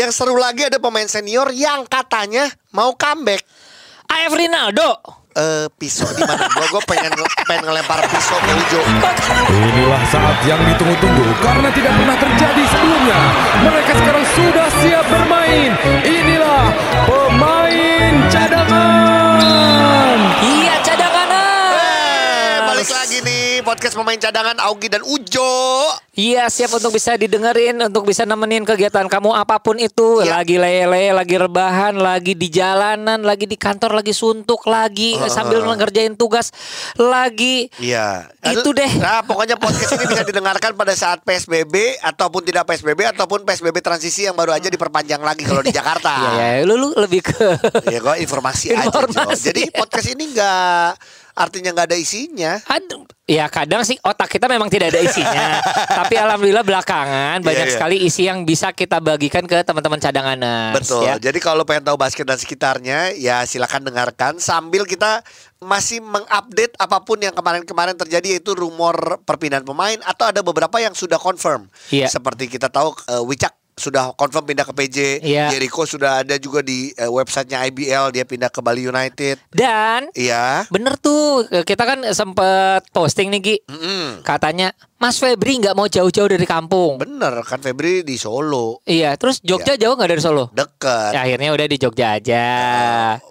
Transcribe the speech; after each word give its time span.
Yang 0.00 0.16
seru 0.16 0.32
lagi 0.40 0.64
ada 0.64 0.80
pemain 0.80 1.04
senior 1.04 1.52
yang 1.52 1.84
katanya 1.84 2.48
mau 2.72 2.96
comeback. 2.96 3.44
AF 4.08 4.32
Rinaldo. 4.32 4.96
Eh 5.36 5.68
pisau 5.76 6.08
di 6.16 6.24
mana? 6.24 6.48
Gua 6.48 6.66
gua 6.72 6.82
pengen 6.88 7.12
pengen 7.44 7.68
ngelempar 7.68 8.00
pisau 8.08 8.40
ke 8.40 8.48
Ujo. 8.48 8.80
Inilah 9.52 10.00
saat 10.08 10.40
yang 10.48 10.56
ditunggu-tunggu 10.72 11.36
karena 11.44 11.68
tidak 11.76 11.92
pernah 12.00 12.16
terjadi 12.16 12.62
sebelumnya. 12.72 13.18
Mereka 13.60 13.92
sekarang 14.00 14.24
sudah 14.32 14.68
siap 14.80 15.04
bermain. 15.04 15.70
Inilah 16.08 16.64
pemain 17.04 18.14
cadangan. 18.32 20.16
Iya 20.40 20.74
cadangan. 20.80 21.28
Eh, 21.76 22.56
balik 22.64 22.88
lagi 22.88 23.18
nih 23.20 23.39
podcast 23.60 23.94
pemain 23.94 24.16
cadangan 24.16 24.56
Augie 24.66 24.88
dan 24.88 25.04
Ujo. 25.04 25.50
Iya 26.10 26.50
siap 26.50 26.74
untuk 26.74 26.90
bisa 26.90 27.14
didengerin 27.14 27.78
Untuk 27.86 28.02
bisa 28.02 28.26
nemenin 28.26 28.66
kegiatan 28.66 29.06
kamu 29.06 29.30
apa 29.30 29.62
pun 29.62 29.78
itu 29.78 30.20
Iya. 30.20 30.42
Lagi 30.42 30.58
lele, 30.58 31.14
lagi 31.14 31.38
rebahan 31.38 31.94
Lagi 31.96 32.34
di 32.34 32.50
jalanan, 32.50 33.22
lagi 33.22 33.46
di 33.46 33.54
kantor 33.54 33.94
Lagi 33.94 34.10
suntuk, 34.10 34.66
lagi 34.66 35.14
sambil 35.30 35.62
ngerjain 35.64 36.18
tugas 36.18 36.50
Lagi 36.98 37.70
Iya. 37.78 38.26
Itu 38.42 38.74
deh. 38.74 38.90
Nah, 38.98 39.22
pokoknya 39.22 39.54
podcast 39.54 39.96
ini 39.96 40.10
bisa 40.10 40.26
didengarkan 40.26 40.74
pada 40.74 40.92
saat 40.98 41.22
PSBB 41.22 42.02
ataupun 42.02 42.42
tidak 42.42 42.66
PSBB 42.66 43.06
ataupun 43.14 43.46
PSBB 43.46 43.78
transisi 43.78 44.26
yang 44.26 44.34
baru 44.34 44.50
aja 44.50 44.66
diperpanjang 44.66 45.22
lagi 45.22 45.46
kalau 45.46 45.62
di 45.62 45.70
Jakarta. 45.72 46.10
Iya 46.20 46.32
ya, 46.36 46.66
lu, 46.66 46.74
lu 46.74 46.88
lebih 46.98 47.22
ke 47.22 47.38
Ya 47.86 48.02
gue 48.02 48.16
informasi, 48.20 48.74
aja 48.74 48.90
Informasi. 48.90 49.40
Jo. 49.40 49.46
Jadi 49.54 49.62
podcast 49.72 50.08
ini 50.10 50.24
nggak 50.34 50.88
artinya 51.38 51.70
nggak 51.72 51.86
ada 51.86 51.96
isinya. 51.96 52.52
Aduh, 52.66 53.06
ya 53.30 53.46
kadang 53.46 53.86
sih 53.86 53.94
otak 54.02 54.26
kita 54.26 54.50
memang 54.50 54.66
tidak 54.66 54.90
ada 54.90 55.00
isinya. 55.06 55.62
Tapi 56.02 56.18
alhamdulillah 56.18 56.66
belakangan 56.66 57.38
banyak 57.46 57.66
iya. 57.70 57.74
sekali 57.78 57.96
isi 58.02 58.26
yang 58.26 58.42
bisa 58.42 58.74
kita 58.74 58.98
bagikan 58.98 59.46
ke 59.46 59.62
teman-teman 59.62 60.02
cadangan. 60.02 60.38
Betul. 60.74 61.06
Ya. 61.06 61.14
Jadi 61.22 61.38
kalau 61.38 61.62
pengen 61.62 61.86
tahu 61.86 61.94
basket 61.94 62.26
dan 62.26 62.38
sekitarnya, 62.42 63.14
ya 63.14 63.46
silakan 63.46 63.86
dengarkan 63.86 64.42
sambil 64.42 64.82
kita 64.82 65.22
masih 65.62 66.00
mengupdate 66.00 66.74
apa 66.80 67.04
pun 67.04 67.20
yang 67.20 67.36
kemarin-kemarin 67.36 67.94
terjadi 67.94 68.40
yaitu 68.40 68.56
rumor 68.56 69.20
perpindahan 69.28 69.62
pemain 69.62 70.00
atau 70.08 70.26
ada 70.26 70.40
beberapa 70.42 70.82
yang 70.82 70.96
sudah 70.96 71.20
confirm. 71.20 71.70
Iya. 71.94 72.10
Seperti 72.10 72.50
kita 72.50 72.72
tahu 72.72 72.96
eh, 73.06 73.22
Wicak 73.22 73.59
sudah 73.80 74.12
confirm 74.12 74.44
pindah 74.44 74.62
ke 74.62 74.74
PJ, 74.74 74.98
Iya. 75.20 75.48
Jericho 75.48 75.82
sudah 75.82 76.20
ada 76.20 76.36
juga 76.36 76.60
di 76.60 76.92
eh, 76.92 77.08
websitenya 77.08 77.64
IBL 77.64 78.12
dia 78.12 78.22
pindah 78.22 78.46
ke 78.46 78.60
Bali 78.60 78.84
United. 78.84 79.40
Dan 79.48 80.12
Iya. 80.12 80.68
bener 80.68 80.94
tuh 80.94 81.24
kita 81.64 81.82
kan 81.82 82.04
sempet 82.12 82.84
posting 82.90 83.30
nih 83.30 83.40
Gi. 83.40 83.56
Mm-mm. 83.66 84.20
Katanya 84.20 84.70
Mas 84.94 85.16
Febri 85.16 85.56
nggak 85.56 85.72
mau 85.72 85.88
jauh-jauh 85.88 86.28
dari 86.28 86.44
kampung. 86.44 87.00
Bener 87.00 87.40
kan 87.40 87.56
Febri 87.58 88.04
di 88.04 88.14
Solo 88.14 88.84
Iya, 88.84 89.16
terus 89.16 89.40
Jogja 89.40 89.74
jauh 89.74 89.96
nggak 89.96 90.10
dari 90.10 90.20
Solo? 90.20 90.52
deket. 90.52 91.16
Ya, 91.16 91.24
akhirnya 91.24 91.50
udah 91.50 91.66
di 91.66 91.76
Jogja 91.76 92.06
aja. 92.12 92.46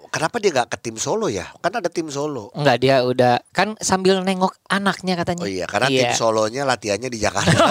Kenapa 0.09 0.35
dia 0.37 0.51
nggak 0.51 0.69
ke 0.69 0.77
tim 0.79 0.95
Solo 0.95 1.27
ya? 1.27 1.45
Kan 1.55 1.71
ada 1.71 1.87
tim 1.87 2.09
Solo. 2.09 2.49
Enggak 2.51 2.77
dia 2.77 3.01
udah 3.01 3.39
kan 3.49 3.77
sambil 3.77 4.19
nengok 4.19 4.57
anaknya 4.65 5.13
katanya. 5.15 5.43
Oh 5.43 5.49
iya, 5.49 5.65
karena 5.65 5.87
tim 5.87 6.11
Solonya 6.11 6.63
latihannya 6.63 7.07
di 7.07 7.17
Jakarta. 7.17 7.57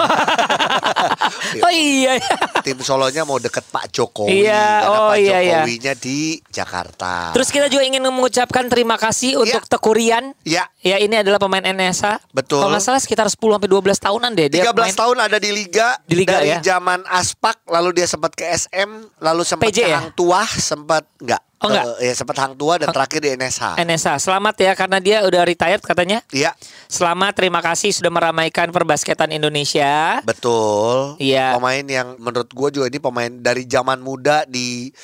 Oh 1.59 1.73
iya. 1.73 2.19
tim 2.61 2.79
Solonya 2.81 3.23
mau 3.23 3.39
deket 3.39 3.65
Pak 3.65 3.91
Jokowi 3.91 4.45
Iya, 4.45 4.65
karena 4.83 4.99
oh 4.99 5.11
Pak 5.11 5.19
iya, 5.19 5.39
iya. 5.39 5.59
Jokowinya 5.61 5.93
di 5.95 6.19
Jakarta. 6.49 7.13
Terus 7.33 7.49
kita 7.49 7.67
juga 7.67 7.85
ingin 7.85 8.03
mengucapkan 8.05 8.67
terima 8.67 8.97
kasih 8.97 9.39
untuk 9.39 9.63
Iya. 9.63 9.71
Tekurian. 9.71 10.25
ya 10.43 10.65
Ya 10.79 10.97
ini 10.97 11.17
adalah 11.17 11.37
pemain 11.37 11.63
NSA. 11.63 12.23
Betul. 12.31 12.61
Kalau 12.61 12.71
nggak 12.71 12.85
salah 12.85 13.01
sekitar 13.01 13.27
10 13.27 13.35
sampai 13.37 13.69
12 13.69 13.99
tahunan 13.99 14.31
deh 14.33 14.49
dia 14.49 14.63
13 14.65 14.75
main. 14.79 14.95
tahun 14.95 15.17
ada 15.21 15.39
di 15.39 15.51
liga, 15.51 15.89
Di 16.05 16.15
liga, 16.15 16.39
dari 16.39 16.55
ya? 16.55 16.59
zaman 16.65 17.03
Aspak 17.05 17.67
lalu 17.67 17.91
dia 17.95 18.07
sempat 18.07 18.33
ke 18.33 18.45
SM 18.47 18.91
lalu 19.19 19.43
sempat 19.43 19.69
PJ 19.69 19.79
ke 19.79 19.89
ya? 19.89 19.99
Hang 20.01 20.11
Tuah 20.15 20.49
sempat 20.49 21.03
enggak 21.19 21.43
Oh, 21.59 21.67
enggak? 21.67 21.99
ya 21.99 22.15
sempat 22.15 22.39
Hang 22.39 22.55
Tuah 22.55 22.79
dan 22.79 22.95
terakhir 22.95 23.19
di 23.19 23.35
NSH. 23.35 23.83
NSA. 23.83 24.15
Selamat 24.23 24.55
ya 24.55 24.73
karena 24.79 24.99
dia 25.03 25.27
udah 25.27 25.43
retired 25.43 25.83
katanya. 25.83 26.23
Iya, 26.31 26.55
Selamat, 26.87 27.35
terima 27.35 27.59
kasih 27.59 27.91
sudah 27.91 28.15
meramaikan 28.15 28.71
perbasketan 28.71 29.35
Indonesia. 29.35 30.23
betul. 30.23 31.19
Iya. 31.19 31.59
Pemain 31.59 31.83
yang 31.83 32.15
menurut 32.23 32.47
gue 32.47 32.69
juga 32.79 32.87
ini 32.87 33.03
pemain 33.03 33.33
dari 33.33 33.67
zaman 33.67 33.99
muda 33.99 34.47
di 34.47 34.95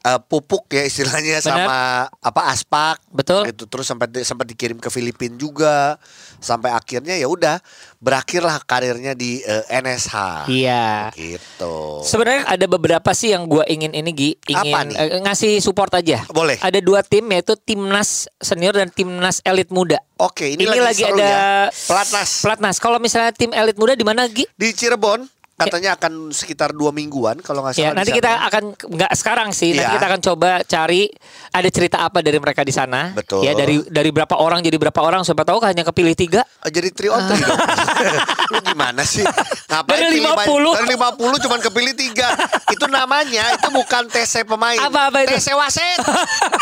eh, 0.00 0.20
pupuk 0.20 0.68
ya 0.68 0.82
istilahnya 0.82 1.38
Benar. 1.38 1.44
sama 1.44 1.78
apa 2.14 2.42
Aspak 2.48 2.96
Betul. 3.08 3.46
gitu 3.46 3.64
terus 3.64 3.84
sempat 3.84 4.08
di- 4.08 4.22
sempat 4.22 4.44
dikirim 4.44 4.76
ke 4.76 4.88
Filipina 4.88 5.34
juga 5.34 5.98
sampai 6.36 6.70
akhirnya 6.70 7.14
ya 7.14 7.26
udah 7.26 7.58
berakhirlah 7.96 8.62
karirnya 8.62 9.12
di 9.12 9.40
eh, 9.40 9.64
NSH 9.68 10.46
Iya. 10.46 11.10
gitu 11.12 12.00
Sebenarnya 12.00 12.46
ada 12.46 12.66
beberapa 12.66 13.10
sih 13.10 13.30
yang 13.30 13.44
gue 13.44 13.66
ingin 13.66 13.90
ini 13.90 14.10
Gi, 14.10 14.30
ingin 14.48 14.70
Apa 14.70 14.78
nih? 14.84 14.96
eh, 14.96 15.20
ngasih 15.20 15.52
support 15.58 15.90
aja. 15.92 16.22
Boleh. 16.28 16.56
Ada 16.58 16.78
dua 16.78 17.02
tim 17.02 17.26
yaitu 17.28 17.56
timnas 17.56 18.30
senior 18.38 18.72
dan 18.72 18.88
timnas 18.88 19.42
elit 19.42 19.68
muda. 19.68 19.98
oke 20.16 20.42
ini, 20.44 20.62
Ini, 20.62 20.78
lagi, 20.78 21.02
seru 21.04 21.14
ada 21.14 21.26
ya. 21.26 21.42
pelatnas 21.70 22.30
Pelatnas. 22.40 22.76
Kalau 22.78 22.98
misalnya 22.98 23.30
tim 23.30 23.50
elit 23.50 23.74
muda 23.74 23.92
di 23.92 24.02
mana 24.02 24.26
Gi? 24.26 24.46
di 24.48 24.68
Cirebon 24.70 25.26
katanya 25.58 25.90
akan 25.98 26.30
sekitar 26.30 26.70
dua 26.70 26.94
mingguan 26.94 27.42
kalau 27.42 27.66
nggak 27.66 27.74
salah 27.74 27.90
Ya, 27.90 27.96
nanti 27.98 28.14
kita 28.14 28.30
akan 28.46 28.62
nggak 28.78 29.12
sekarang 29.18 29.48
sih, 29.50 29.74
nanti 29.74 29.90
Iya. 29.90 29.96
kita 29.98 30.06
akan 30.06 30.20
coba 30.22 30.50
cari 30.62 31.10
ada 31.50 31.68
cerita 31.68 31.96
apa 32.06 32.22
dari 32.22 32.38
mereka 32.38 32.62
di 32.62 32.70
sana. 32.70 33.10
Betul. 33.10 33.42
Ya 33.42 33.58
dari 33.58 33.82
dari 33.90 34.10
berapa 34.14 34.38
orang 34.38 34.62
jadi 34.62 34.78
berapa 34.78 35.00
orang, 35.02 35.26
siapa 35.26 35.42
tahu 35.42 35.58
hanya 35.66 35.82
kepilih 35.82 36.14
tiga. 36.14 36.46
Oh, 36.62 36.70
jadi 36.70 36.94
three 36.94 37.10
on 37.10 37.26
three 37.26 37.42
dong. 37.42 37.58
Lu 38.54 38.58
gimana 38.62 39.02
sih? 39.02 39.26
Ngapain 39.68 40.00
Dari 40.00 40.16
pilih 40.16 40.32
50? 40.32 40.40
banyak- 40.40 40.76
Dari 40.80 40.88
50 40.96 41.44
cuman 41.44 41.58
kepilih 41.60 41.92
tiga. 41.92 42.28
Itu 42.74 42.86
namanya 42.86 43.52
itu 43.52 43.68
bukan 43.68 44.08
TC 44.08 44.44
pemain. 44.44 44.80
Apa-apa 44.80 45.22
itu? 45.22 45.36
TC 45.36 45.52
wasit. 45.52 46.00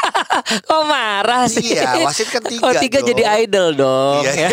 Kok 0.69 0.83
marah 0.85 1.47
sih? 1.47 1.63
Iya, 1.73 2.03
wasit 2.03 2.27
kan 2.29 2.43
tiga 2.43 2.63
Oh 2.63 2.73
tiga 2.75 2.99
dong. 2.99 3.09
jadi 3.09 3.23
idol 3.41 3.69
dong. 3.75 4.23
Iya. 4.23 4.33
ya. 4.37 4.49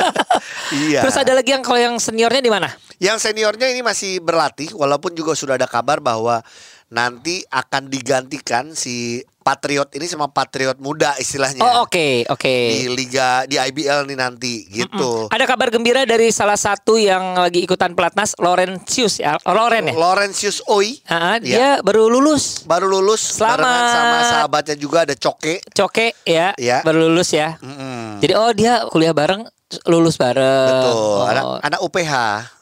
iya. 0.84 1.00
Terus 1.02 1.16
ada 1.16 1.32
lagi 1.32 1.50
yang 1.50 1.62
kalau 1.62 1.78
yang 1.78 1.94
seniornya 1.96 2.38
di 2.40 2.50
mana? 2.50 2.68
Yang 2.98 3.30
seniornya 3.30 3.70
ini 3.70 3.80
masih 3.80 4.18
berlatih 4.18 4.74
walaupun 4.74 5.14
juga 5.14 5.32
sudah 5.32 5.54
ada 5.54 5.66
kabar 5.66 5.98
bahwa 5.98 6.42
nanti 6.88 7.44
akan 7.46 7.86
digantikan 7.86 8.72
si 8.72 9.20
Patriot 9.38 9.88
ini 9.92 10.04
sama 10.04 10.28
Patriot 10.28 10.76
muda 10.76 11.16
istilahnya. 11.16 11.60
Oh 11.60 11.88
oke 11.88 12.28
oke. 12.28 12.56
Di 12.68 12.84
liga 12.86 13.48
di 13.48 13.56
IBL 13.56 14.04
nih 14.04 14.18
nanti 14.18 14.68
gitu. 14.68 15.24
Ada 15.26 15.44
kabar 15.44 15.72
gembira 15.72 16.04
dari 16.04 16.28
salah 16.28 16.56
satu 16.56 17.00
yang 17.00 17.32
lagi 17.34 17.64
ikutan 17.64 17.96
pelatnas, 17.96 18.36
Laurentius 18.36 19.16
ya, 19.16 19.40
Loren 19.42 19.88
ya. 19.88 19.94
Laurentius 19.96 20.60
Oi 20.68 21.00
Ah, 21.06 21.40
Ya. 21.40 21.40
dia 21.40 21.68
baru 21.80 22.12
lulus. 22.12 22.60
baru 22.62 22.92
lulus 22.92 23.40
Selamat. 23.40 23.88
sama 23.88 24.18
sahabatnya 24.22 24.76
juga 24.76 25.08
ada 25.08 25.16
Coke. 25.16 25.64
Coke 25.72 26.12
ya, 26.28 26.52
Ya. 26.60 26.84
baru 26.84 27.08
lulus 27.08 27.32
ya. 27.32 27.56
Mm-mm. 27.64 28.20
Jadi 28.20 28.32
oh 28.36 28.52
dia 28.52 28.84
kuliah 28.92 29.16
bareng, 29.16 29.48
lulus 29.88 30.20
bareng. 30.20 30.68
Betul. 30.76 30.92
Oh. 30.92 31.24
Anak 31.24 31.44
anak 31.64 31.80
UPH. 31.80 32.12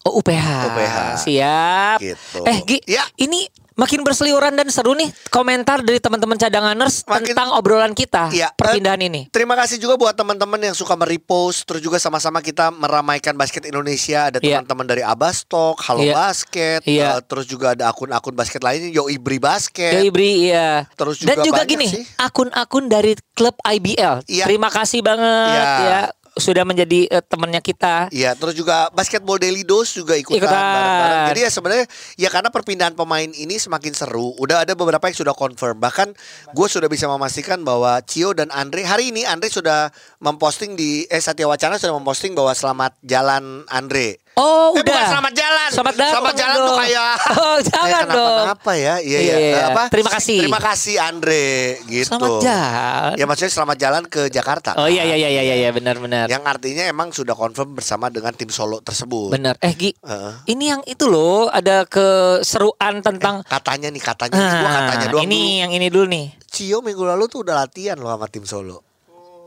Oh 0.06 0.22
UPH. 0.22 0.46
UPH. 0.70 0.96
Siap. 1.18 1.98
Gitu. 1.98 2.40
Eh 2.46 2.58
Gi, 2.62 2.78
Ya. 2.86 3.02
ini 3.18 3.50
makin 3.76 4.00
berseliuran 4.00 4.56
dan 4.56 4.66
seru 4.66 4.92
nih 4.92 5.12
komentar 5.28 5.80
dari 5.80 6.00
teman-teman 6.00 6.34
cadanganers 6.34 7.04
Makin- 7.04 7.28
tentang 7.30 7.52
obrolan 7.52 7.92
kita 7.92 8.32
Iya. 8.32 8.50
perpindahan 8.52 8.98
Eh, 8.98 9.08
ini. 9.08 9.20
Terima 9.28 9.52
kasih 9.54 9.76
juga 9.76 9.94
buat 9.94 10.12
teman-teman 10.12 10.58
yang 10.58 10.72
suka 10.72 10.96
merepost 10.96 11.62
terus 11.62 11.80
juga 11.80 11.96
sama-sama 11.96 12.40
kita 12.40 12.72
meramaikan 12.72 13.36
basket 13.36 13.64
Indonesia. 13.64 14.28
Ada 14.28 14.40
Iya. 14.40 14.64
teman-teman 14.64 14.86
dari 14.86 15.02
Abastok, 15.02 15.76
Halo 15.78 16.02
Iya. 16.02 16.14
Basket, 16.16 16.80
eh, 16.82 17.20
terus 17.22 17.44
juga 17.44 17.72
ada 17.72 17.86
akun-akun 17.86 18.32
basket 18.32 18.60
lainnya 18.60 18.88
Yo 18.88 19.06
Ibri 19.06 19.36
Basket. 19.36 19.92
Ya 19.92 20.02
Ibri 20.02 20.30
iya. 20.48 20.88
Terus 20.92 21.20
Dan 21.20 21.36
juga 21.36 21.44
juga 21.44 21.56
banyak 21.62 21.68
gini, 21.68 21.86
akun-akun 22.16 22.84
dari 22.88 23.12
klub 23.32 23.60
IBL. 23.62 24.24
Iya. 24.24 24.44
Terima 24.48 24.72
kasih 24.72 25.04
banget 25.04 25.52
Iya. 25.52 25.76
ya 25.84 26.00
sudah 26.36 26.68
menjadi 26.68 27.08
eh, 27.08 27.24
temannya 27.24 27.64
kita. 27.64 28.12
Iya, 28.12 28.36
terus 28.36 28.52
juga 28.52 28.92
basketball 28.92 29.40
daily 29.40 29.64
dose 29.64 29.96
juga 29.96 30.14
ikutan, 30.14 30.44
Ikutan. 30.44 30.52
bareng-bareng. 30.52 31.24
Jadi 31.32 31.40
ya 31.40 31.50
sebenarnya 31.50 31.86
ya 32.20 32.28
karena 32.28 32.48
perpindahan 32.52 32.94
pemain 32.94 33.28
ini 33.32 33.56
semakin 33.56 33.92
seru. 33.96 34.36
Udah 34.36 34.68
ada 34.68 34.76
beberapa 34.76 35.08
yang 35.08 35.16
sudah 35.16 35.32
confirm. 35.32 35.80
Bahkan 35.80 36.12
gue 36.52 36.68
sudah 36.68 36.92
bisa 36.92 37.08
memastikan 37.08 37.64
bahwa 37.64 37.98
Cio 38.04 38.36
dan 38.36 38.52
Andre 38.52 38.84
hari 38.84 39.10
ini 39.16 39.24
Andre 39.24 39.48
sudah 39.48 39.88
memposting 40.20 40.76
di 40.76 41.08
eh 41.08 41.20
Satya 41.20 41.48
Wacana 41.48 41.80
sudah 41.80 41.96
memposting 41.96 42.36
bahwa 42.36 42.52
selamat 42.52 43.00
jalan 43.00 43.64
Andre. 43.72 44.20
Oh, 44.36 44.76
Eh, 44.76 44.84
udah. 44.84 44.92
bukan 44.92 45.04
selamat 45.08 45.32
jalan. 45.32 45.68
Selamat 45.72 45.94
datang 45.96 46.12
Selamat 46.12 46.34
jalan 46.36 46.52
dong. 46.54 46.66
tuh 46.66 46.76
kayak 46.76 47.12
Oh, 47.40 47.58
jangan 47.58 47.88
kayak 47.88 48.04
dong. 48.12 48.44
Apa 48.52 48.72
ya? 48.76 48.94
Iya, 49.00 49.18
Iya, 49.18 49.18
iya. 49.18 49.36
iya. 49.40 49.64
Apa? 49.72 49.82
Terima 49.88 50.10
kasih. 50.12 50.38
Terima 50.44 50.60
kasih 50.60 50.94
Andre 51.00 51.46
gitu. 51.82 52.04
Selamat 52.06 52.36
jalan. 52.44 53.12
Ya 53.16 53.24
maksudnya 53.24 53.52
selamat 53.54 53.76
jalan 53.80 54.02
ke 54.04 54.22
Jakarta. 54.28 54.70
Oh 54.76 54.84
iya 54.86 55.02
iya 55.02 55.16
iya 55.16 55.40
iya 55.40 55.54
iya 55.56 55.70
benar 55.72 55.96
benar. 55.96 56.28
Yang 56.28 56.44
artinya 56.44 56.84
emang 56.84 57.08
sudah 57.10 57.32
confirm 57.32 57.72
bersama 57.72 58.12
dengan 58.12 58.30
tim 58.30 58.48
Solo 58.48 58.78
tersebut. 58.78 59.32
Benar. 59.32 59.56
Eh 59.58 59.72
Gi, 59.72 59.96
Heeh. 59.96 60.32
ini 60.46 60.64
yang 60.68 60.84
itu 60.84 61.04
loh 61.06 61.48
ada 61.48 61.88
keseruan 61.88 63.00
tentang 63.00 63.40
Katanya 63.42 63.88
nih, 63.88 64.02
katanya. 64.02 64.36
Ini 64.36 64.52
gua 64.54 64.70
katanya 64.70 65.00
Ah, 65.00 65.12
doang 65.12 65.24
ini 65.24 65.32
dulu. 65.34 65.56
yang 65.58 65.72
ini 65.72 65.86
dulu 65.88 66.06
nih. 66.06 66.26
Cio 66.46 66.78
minggu 66.80 67.02
lalu 67.02 67.24
tuh 67.26 67.40
udah 67.40 67.56
latihan 67.58 67.96
loh 67.96 68.08
sama 68.08 68.28
tim 68.28 68.44
Solo. 68.44 68.84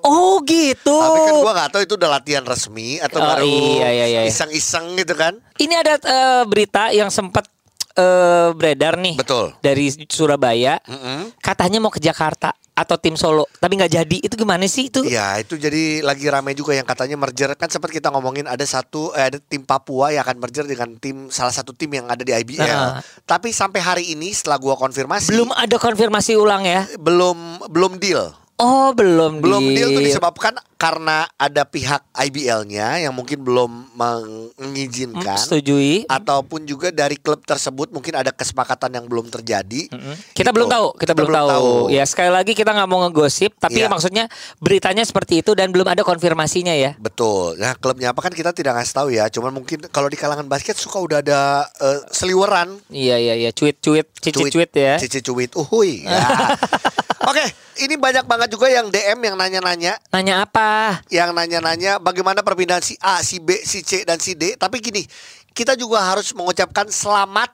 Oh 0.02 0.40
gitu. 0.44 0.96
Tapi 0.96 1.20
kan 1.22 1.34
gua 1.40 1.54
gak 1.56 1.70
tahu 1.76 1.82
itu 1.84 1.94
udah 1.96 2.10
latihan 2.10 2.44
resmi 2.44 2.98
atau 2.98 3.20
Oh, 3.20 3.26
baru 3.26 3.46
iya, 3.46 3.90
iya, 3.92 4.06
iya. 4.08 4.22
iseng-iseng 4.26 4.96
gitu 4.96 5.14
kan. 5.14 5.36
Ini 5.56 5.74
ada 5.76 5.94
eh, 6.00 6.44
berita 6.48 6.90
yang 6.90 7.08
sempat 7.10 7.48
eh, 7.94 8.50
beredar 8.56 8.96
nih. 8.96 9.20
Betul. 9.20 9.52
Dari 9.60 9.92
Surabaya. 10.08 10.80
Mm-mm. 10.88 11.36
Katanya 11.40 11.80
mau 11.80 11.92
ke 11.92 12.00
Jakarta 12.00 12.52
atau 12.72 12.96
tim 12.96 13.20
Solo, 13.20 13.44
tapi 13.60 13.76
nggak 13.76 13.92
jadi. 13.92 14.18
Itu 14.24 14.40
gimana 14.40 14.64
sih 14.64 14.88
itu? 14.88 15.04
Ya 15.04 15.36
itu 15.36 15.60
jadi 15.60 16.00
lagi 16.00 16.32
ramai 16.32 16.56
juga 16.56 16.72
yang 16.72 16.88
katanya 16.88 17.20
merger 17.20 17.52
kan 17.60 17.68
sempat 17.68 17.92
kita 17.92 18.08
ngomongin 18.08 18.48
ada 18.48 18.64
satu 18.64 19.12
eh, 19.12 19.28
ada 19.28 19.38
tim 19.38 19.68
Papua 19.68 20.16
yang 20.16 20.24
akan 20.24 20.40
merger 20.40 20.64
dengan 20.64 20.96
tim 20.96 21.28
salah 21.28 21.52
satu 21.52 21.76
tim 21.76 21.92
yang 21.92 22.08
ada 22.08 22.24
di 22.24 22.32
IBL. 22.32 22.64
Nah. 22.64 23.04
Tapi 23.28 23.52
sampai 23.52 23.84
hari 23.84 24.04
ini 24.16 24.32
setelah 24.32 24.56
gua 24.56 24.80
konfirmasih 24.80 25.28
Belum 25.28 25.52
ada 25.52 25.76
konfirmasi 25.76 26.40
ulang 26.40 26.64
ya? 26.64 26.88
belum 26.96 27.68
belum 27.68 28.00
deal. 28.00 28.32
Oh 28.60 28.92
belum 28.92 29.40
Belum 29.40 29.64
deal 29.66 29.90
tuh 29.90 30.04
disebabkan 30.04 30.52
karena 30.76 31.28
ada 31.34 31.64
pihak 31.64 32.04
IBL-nya 32.14 33.00
yang 33.00 33.12
mungkin 33.12 33.40
belum 33.40 33.72
Hmm, 33.90 34.52
mengizinkan 34.56 35.36
setujui. 35.36 36.04
ataupun 36.06 36.64
juga 36.64 36.88
dari 36.90 37.16
klub 37.16 37.40
tersebut 37.42 37.88
mungkin 37.90 38.16
ada 38.16 38.32
kesepakatan 38.32 38.92
yang 38.94 39.06
belum 39.06 39.28
terjadi. 39.30 39.88
Mm-mm. 39.88 40.16
Kita 40.32 40.50
Gitu. 40.50 40.56
belum 40.56 40.68
tahu, 40.68 40.88
kita, 40.96 41.12
belum, 41.14 41.32
tahu. 41.32 41.72
Ya 41.90 42.04
sekali 42.04 42.28
lagi 42.30 42.52
kita 42.52 42.72
nggak 42.72 42.86
mau 42.86 43.00
ngegosip, 43.02 43.56
tapi 43.56 43.80
Iya. 43.80 43.88
maksudnya 43.88 44.32
beritanya 44.58 45.04
seperti 45.04 45.40
itu 45.40 45.52
dan 45.52 45.68
belum 45.70 45.84
ada 45.86 46.00
konfirmasinya 46.02 46.72
ya. 46.72 46.96
Betul. 46.96 47.56
Nah, 47.56 47.76
klubnya 47.76 48.12
apa 48.12 48.20
kan 48.22 48.32
kita 48.32 48.52
tidak 48.52 48.76
ngasih 48.76 48.94
tahu 48.94 49.08
ya. 49.10 49.28
Cuman 49.28 49.52
mungkin 49.54 49.84
kalau 49.88 50.08
di 50.08 50.16
kalangan 50.16 50.46
basket 50.46 50.76
suka 50.76 50.96
udah 50.98 51.20
ada 51.20 51.42
eh, 51.76 52.00
seliweran 52.10 52.80
Iya 52.90 53.16
iya 53.16 53.36
iya, 53.38 53.52
cuit-cuit, 53.52 54.08
cici-cuit 54.16 54.72
ya. 54.72 54.96
Cici 54.96 55.20
cuit. 55.22 55.52
Uhuy. 55.54 56.04
Ya. 56.04 56.24
Oke, 57.20 57.44
ini 57.84 58.00
banyak 58.00 58.24
banget 58.24 58.56
juga 58.56 58.72
yang 58.72 58.88
DM 58.88 59.20
yang 59.20 59.36
nanya-nanya, 59.36 60.00
Nanya 60.08 60.48
apa? 60.48 61.04
yang 61.12 61.36
nanya-nanya 61.36 62.00
bagaimana 62.00 62.40
perpindahan 62.40 62.80
si 62.80 62.96
A, 63.04 63.20
si 63.20 63.44
B, 63.44 63.60
si 63.60 63.84
C 63.84 64.08
dan 64.08 64.24
si 64.24 64.40
D. 64.40 64.56
Tapi 64.56 64.80
gini, 64.80 65.04
kita 65.52 65.76
juga 65.76 66.00
harus 66.00 66.32
mengucapkan 66.32 66.88
selamat 66.88 67.52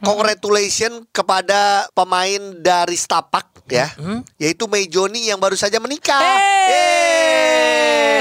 congratulation 0.00 1.04
kepada 1.12 1.84
pemain 1.92 2.40
dari 2.56 2.96
Stapak 2.96 3.68
ya, 3.68 3.92
yaitu 4.36 4.64
Mei 4.68 4.88
Joni 4.88 5.28
yang 5.28 5.36
baru 5.36 5.54
saja 5.54 5.76
menikah. 5.76 6.20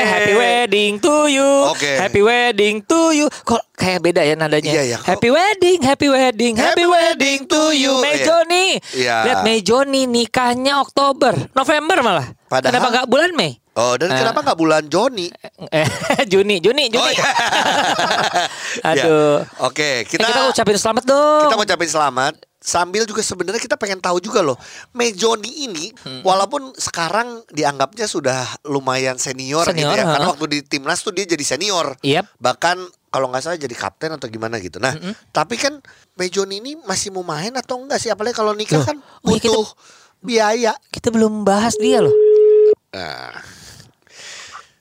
Eh, 0.04 0.10
happy 0.10 0.34
wedding 0.36 0.94
to 1.00 1.16
you. 1.26 1.50
Oke. 1.72 1.92
Happy 1.96 2.22
wedding 2.22 2.84
to 2.84 3.16
you. 3.16 3.26
Kok 3.32 3.72
kayak 3.72 4.04
beda 4.04 4.22
ya 4.22 4.36
nadanya? 4.36 4.72
Iya, 4.74 4.84
iya. 4.86 4.98
Happy 5.00 5.32
wedding, 5.32 5.80
happy 5.80 6.08
wedding, 6.08 6.54
happy, 6.54 6.68
Happy 6.76 6.86
wedding 6.86 7.40
to 7.48 7.72
you. 7.72 7.94
Iya. 7.96 8.04
Mejoni. 8.04 8.66
Iya. 8.94 9.16
Lihat 9.24 9.40
Mejoni 9.42 10.02
nikahnya 10.06 10.84
Oktober, 10.84 11.32
November 11.54 11.98
malah. 12.04 12.28
Padahal- 12.46 12.68
Kenapa 12.70 12.88
nggak 12.92 13.08
bulan 13.08 13.32
Mei? 13.32 13.52
Oh, 13.74 13.98
dan 13.98 14.12
Ah. 14.12 14.20
kenapa 14.20 14.40
nggak 14.44 14.60
bulan 14.60 14.84
Joni? 14.86 15.34
Eh, 15.72 15.88
Juni, 16.32 16.60
Juni, 16.60 16.92
Juni. 16.92 17.00
Oh, 17.00 17.10
iya. 17.10 17.26
Aduh. 18.92 19.42
Ya. 19.42 19.66
Oke, 19.66 20.06
Kita, 20.06 20.20
kita 20.20 20.28
kita 20.30 20.42
ucapin 20.52 20.78
selamat 20.78 21.04
dong. 21.08 21.42
kita 21.44 21.56
mau 21.56 21.66
ucapin 21.66 21.90
selamat 21.90 22.34
sambil 22.63 23.04
juga 23.04 23.19
sebenarnya 23.19 23.60
kita 23.60 23.75
pengen 23.75 24.00
tahu 24.00 24.18
juga 24.18 24.39
loh 24.39 24.56
Mejoni 24.92 25.68
ini 25.68 25.92
Hmm. 26.00 26.24
walaupun 26.24 26.71
sekarang 26.74 27.44
dianggapnya 27.50 28.06
sudah 28.06 28.39
lumayan 28.63 29.15
senior, 29.15 29.63
Senior, 29.63 29.92
gitu 29.92 29.94
ya 29.94 30.06
karena 30.06 30.27
waktu 30.30 30.45
di 30.48 30.60
timnas 30.63 31.00
tuh 31.00 31.12
dia 31.12 31.24
jadi 31.25 31.44
senior 31.44 32.00
Yep. 32.00 32.39
bahkan 32.39 32.80
kalau 33.07 33.27
nggak 33.27 33.44
salah 33.44 33.60
jadi 33.60 33.74
kapten 33.74 34.10
atau 34.12 34.25
gimana 34.25 34.57
gitu 34.57 34.80
nah 34.80 34.95
tapi 35.30 35.56
kan 35.56 35.83
Mejoni 36.13 36.57
ini 36.57 36.71
masih 36.80 37.10
mau 37.10 37.21
main 37.21 37.51
atau 37.54 37.77
enggak 37.77 37.98
sih 37.98 38.07
apalagi 38.07 38.33
kalau 38.33 38.54
nikah 38.54 38.80
Loh, 38.80 38.86
kan 38.86 38.98
oh 38.98 39.04
iya, 39.27 39.38
kita- 39.38 39.51
butuh 39.51 39.68
biaya 40.24 40.74
Kita 40.88 41.09
belum 41.09 41.44
bahas 41.44 41.75
dia 41.75 42.00
loh. 42.00 42.16
Nah. 42.89 43.36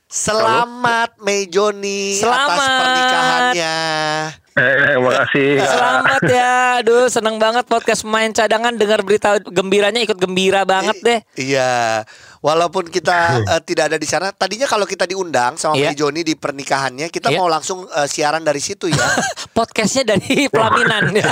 Selamat 0.07 1.17
Mejoni 1.19 2.15
atas 2.15 2.23
Selamat. 2.23 2.69
pernikahannya. 2.79 3.77
Eh, 4.53 5.01
makasih. 5.01 5.65
Selamat 5.65 6.23
ya. 6.23 6.53
Aduh, 6.79 7.09
seneng 7.09 7.37
banget 7.37 7.65
podcast 7.65 8.05
main 8.05 8.31
cadangan 8.31 8.73
dengar 8.73 9.01
berita 9.01 9.41
gembiranya 9.43 9.97
ikut 9.99 10.15
gembira 10.15 10.63
banget 10.63 10.97
deh. 11.01 11.21
I- 11.37 11.53
Iya. 11.53 12.05
Walaupun 12.39 12.87
kita 12.87 13.17
eh, 13.55 13.61
tidak 13.63 13.89
ada 13.89 13.97
di 13.97 14.05
sana, 14.05 14.29
tadinya 14.31 14.67
kalau 14.67 14.85
kita 14.85 15.05
diundang 15.05 15.57
sama 15.57 15.73
Iya. 15.73 15.91
Mei 15.91 15.97
Joni 15.97 16.21
di 16.21 16.35
pernikahannya, 16.35 17.09
kita 17.09 17.33
Iya. 17.33 17.39
mau 17.39 17.49
langsung 17.49 17.87
eh, 17.87 18.05
siaran 18.05 18.43
dari 18.43 18.61
situ 18.61 18.89
ya. 18.89 19.01
Podcastnya 19.57 20.13
dari 20.13 20.49
pelaminan. 20.49 21.17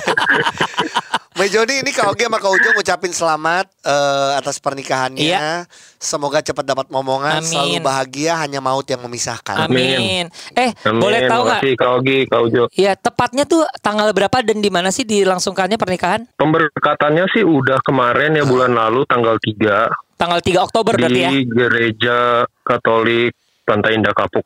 Mei 1.41 1.49
Joni 1.49 1.81
ini 1.81 1.89
Kak 1.89 2.13
Ogi 2.13 2.29
sama 2.29 2.37
Kak 2.37 2.53
Ujung 2.53 2.77
ngucapin 2.77 3.17
selamat 3.17 3.65
eh, 3.81 4.31
atas 4.37 4.61
pernikahannya. 4.61 5.25
Iya. 5.25 5.65
Semoga 5.97 6.45
cepat 6.45 6.69
dapat 6.69 6.93
momongan, 6.93 7.41
Amin. 7.41 7.49
selalu 7.49 7.81
bahagia, 7.81 8.37
hanya 8.45 8.61
maut 8.61 8.85
yang 8.85 9.01
memisahkan. 9.01 9.65
Amin. 9.65 10.29
Eh, 10.53 10.77
Amin. 10.85 11.01
boleh 11.01 11.25
tahu 11.25 11.49
nggak? 11.49 11.61
Kak 11.81 11.91
Ogi, 11.97 12.19
Kak 12.29 12.41
Ujo. 12.45 12.65
Ya, 12.77 12.93
tepatnya 12.93 13.49
tuh 13.49 13.65
tanggal 13.81 14.13
berapa 14.13 14.45
dan 14.45 14.61
di 14.61 14.69
mana 14.69 14.93
sih 14.93 15.09
dilangsungkannya 15.09 15.81
pernikahan? 15.81 16.29
Pemberkatannya 16.37 17.25
sih 17.33 17.41
udah 17.41 17.81
kemarin 17.89 18.37
ya 18.37 18.45
bulan 18.45 18.77
lalu 18.77 19.09
tanggal 19.09 19.41
3 19.41 20.21
Tanggal 20.21 20.45
3 20.45 20.61
Oktober 20.61 20.93
di 20.93 21.01
berarti 21.01 21.21
ya? 21.25 21.31
Gereja 21.49 22.19
Katolik 22.61 23.33
Pantai 23.65 23.97
Indah 23.97 24.13
Kapuk. 24.13 24.45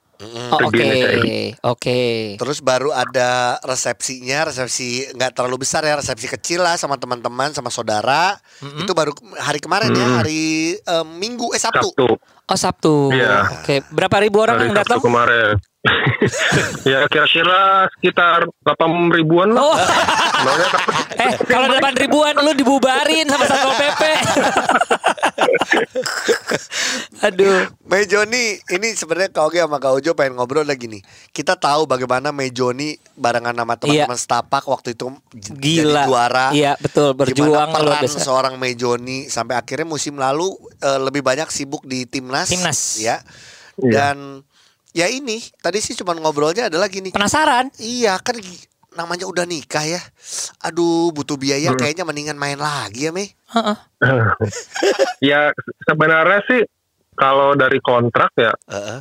Oh, 0.51 0.59
Oke. 0.71 0.91
Oke. 1.61 2.01
Terus 2.41 2.59
baru 2.65 2.91
ada 2.91 3.61
resepsinya, 3.63 4.49
resepsi 4.49 5.07
nggak 5.13 5.37
terlalu 5.37 5.63
besar 5.63 5.85
ya, 5.85 6.01
resepsi 6.01 6.27
kecil 6.27 6.65
lah 6.65 6.81
sama 6.81 6.97
teman-teman, 6.97 7.53
sama 7.53 7.69
saudara. 7.69 8.39
Itu 8.61 8.97
baru 8.97 9.13
hari 9.39 9.61
kemarin 9.61 9.93
ya, 9.93 10.25
hari 10.25 10.77
eh, 10.81 11.07
Minggu 11.07 11.53
eh 11.53 11.61
Sabtu. 11.61 11.93
Sabtu. 11.93 12.09
Oh, 12.45 12.59
Sabtu. 12.61 12.97
Iya. 13.13 13.61
Oke. 13.61 13.81
Berapa 13.89 14.21
ribu 14.21 14.45
orang 14.45 14.61
Hari 14.61 14.65
yang 14.69 14.77
Sabtu 14.77 14.89
datang? 14.97 15.01
kemarin. 15.01 15.57
ya 16.89 17.05
kira-kira 17.13 17.85
sekitar 17.97 18.49
8 18.65 19.17
ribuan 19.21 19.53
lah. 19.53 19.61
Oh. 19.61 19.77
Soalnya 19.77 20.69
eh, 21.25 21.33
kalau 21.45 21.69
8 21.69 22.01
ribuan 22.05 22.33
lu 22.41 22.57
dibubarin 22.57 23.29
sama 23.29 23.45
Satpol 23.45 23.75
PP. 23.77 24.03
Aduh. 27.29 27.69
Mei 27.85 28.09
Joni, 28.09 28.57
ini 28.73 28.89
sebenarnya 28.97 29.29
Kak 29.29 29.45
Oge 29.53 29.61
sama 29.61 29.77
Kak 29.77 29.93
Ojo 30.01 30.14
pengen 30.15 30.35
ngobrol 30.35 30.63
lagi 30.63 30.87
nih. 30.87 31.03
Kita 31.29 31.55
tahu 31.55 31.85
bagaimana 31.85 32.31
Mei 32.31 32.49
Joni 32.49 32.91
barengan 33.13 33.53
sama 33.53 33.75
teman-teman 33.75 34.15
Stapak 34.15 34.65
waktu 34.65 34.95
itu 34.95 35.11
j- 35.31 35.53
jadi 35.53 35.85
Gila. 35.85 36.03
juara. 36.05 36.47
Iya, 36.51 36.73
betul. 36.77 37.13
Berjuang 37.13 37.35
Gimana 37.69 37.75
peran 37.75 38.07
seorang 38.09 38.55
Mei 38.55 38.73
Joni 38.73 39.27
sampai 39.27 39.55
akhirnya 39.55 39.85
musim 39.85 40.15
lalu 40.15 40.49
eh, 40.79 41.01
lebih 41.01 41.21
banyak 41.21 41.47
sibuk 41.47 41.83
di 41.83 42.05
timnas. 42.05 42.49
Timnas. 42.49 42.97
Ya. 42.97 43.19
Iya. 43.77 43.91
Dan 43.91 44.47
ya 44.91 45.07
ini 45.07 45.43
tadi 45.57 45.79
sih 45.79 45.93
cuma 45.93 46.15
ngobrolnya 46.15 46.67
adalah 46.67 46.87
gini. 46.87 47.11
Penasaran? 47.11 47.75
Iya 47.77 48.15
kan 48.19 48.39
namanya 48.93 49.27
udah 49.27 49.43
nikah 49.43 49.83
ya. 49.83 49.99
Aduh 50.61 51.11
butuh 51.11 51.35
biaya 51.35 51.69
Hmm. 51.69 51.77
kayaknya 51.77 52.03
mendingan 52.03 52.35
main 52.35 52.55
lagi 52.55 53.07
ya 53.07 53.11
Mei. 53.11 53.27
Heeh. 53.51 53.77
ya 55.25 55.51
sebenarnya 55.83 56.41
sih 56.45 56.63
kalau 57.15 57.55
dari 57.55 57.79
kontrak 57.79 58.31
ya 58.35 58.51
Heeh. 58.67 59.01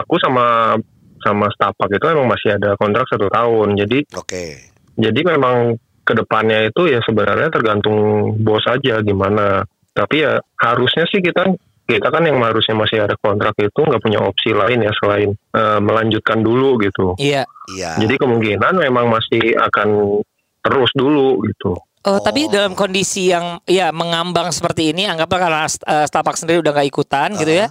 Aku 0.00 0.16
sama 0.16 0.76
sama 1.22 1.46
Stapak 1.54 1.92
itu 1.92 2.06
emang 2.08 2.26
masih 2.26 2.56
ada 2.56 2.74
kontrak 2.80 3.06
satu 3.06 3.28
tahun. 3.30 3.78
Jadi 3.78 4.08
Oke. 4.18 4.72
jadi 4.98 5.20
memang 5.22 5.76
ke 6.02 6.12
depannya 6.18 6.66
itu 6.66 6.90
ya 6.90 6.98
sebenarnya 7.04 7.52
tergantung 7.52 8.32
bos 8.42 8.66
aja 8.66 8.98
gimana. 9.04 9.62
Tapi 9.92 10.24
ya 10.24 10.40
harusnya 10.58 11.04
sih 11.06 11.22
kita 11.22 11.52
kita 11.86 12.08
kan 12.08 12.24
yang 12.24 12.40
harusnya 12.40 12.74
masih 12.74 13.04
ada 13.04 13.14
kontrak 13.20 13.54
itu 13.60 13.76
nggak 13.76 14.02
punya 14.02 14.24
opsi 14.24 14.50
lain 14.56 14.82
ya 14.82 14.92
selain 14.98 15.30
eh, 15.34 15.78
melanjutkan 15.78 16.42
dulu 16.42 16.80
gitu. 16.82 17.14
Iya. 17.20 17.46
Iya. 17.70 18.00
Jadi 18.02 18.14
kemungkinan 18.18 18.82
memang 18.82 19.06
masih 19.12 19.54
akan 19.54 20.18
terus 20.62 20.90
dulu 20.94 21.42
gitu. 21.46 21.78
Oh, 22.02 22.18
tapi 22.18 22.50
dalam 22.50 22.74
kondisi 22.74 23.30
yang 23.30 23.62
ya 23.62 23.94
mengambang 23.94 24.50
seperti 24.50 24.90
ini, 24.90 25.06
anggaplah 25.06 25.38
karena 25.38 25.62
uh, 25.70 26.02
Stapak 26.02 26.34
sendiri 26.34 26.58
udah 26.58 26.74
nggak 26.74 26.88
ikutan 26.90 27.30
gitu 27.38 27.62
ya. 27.62 27.70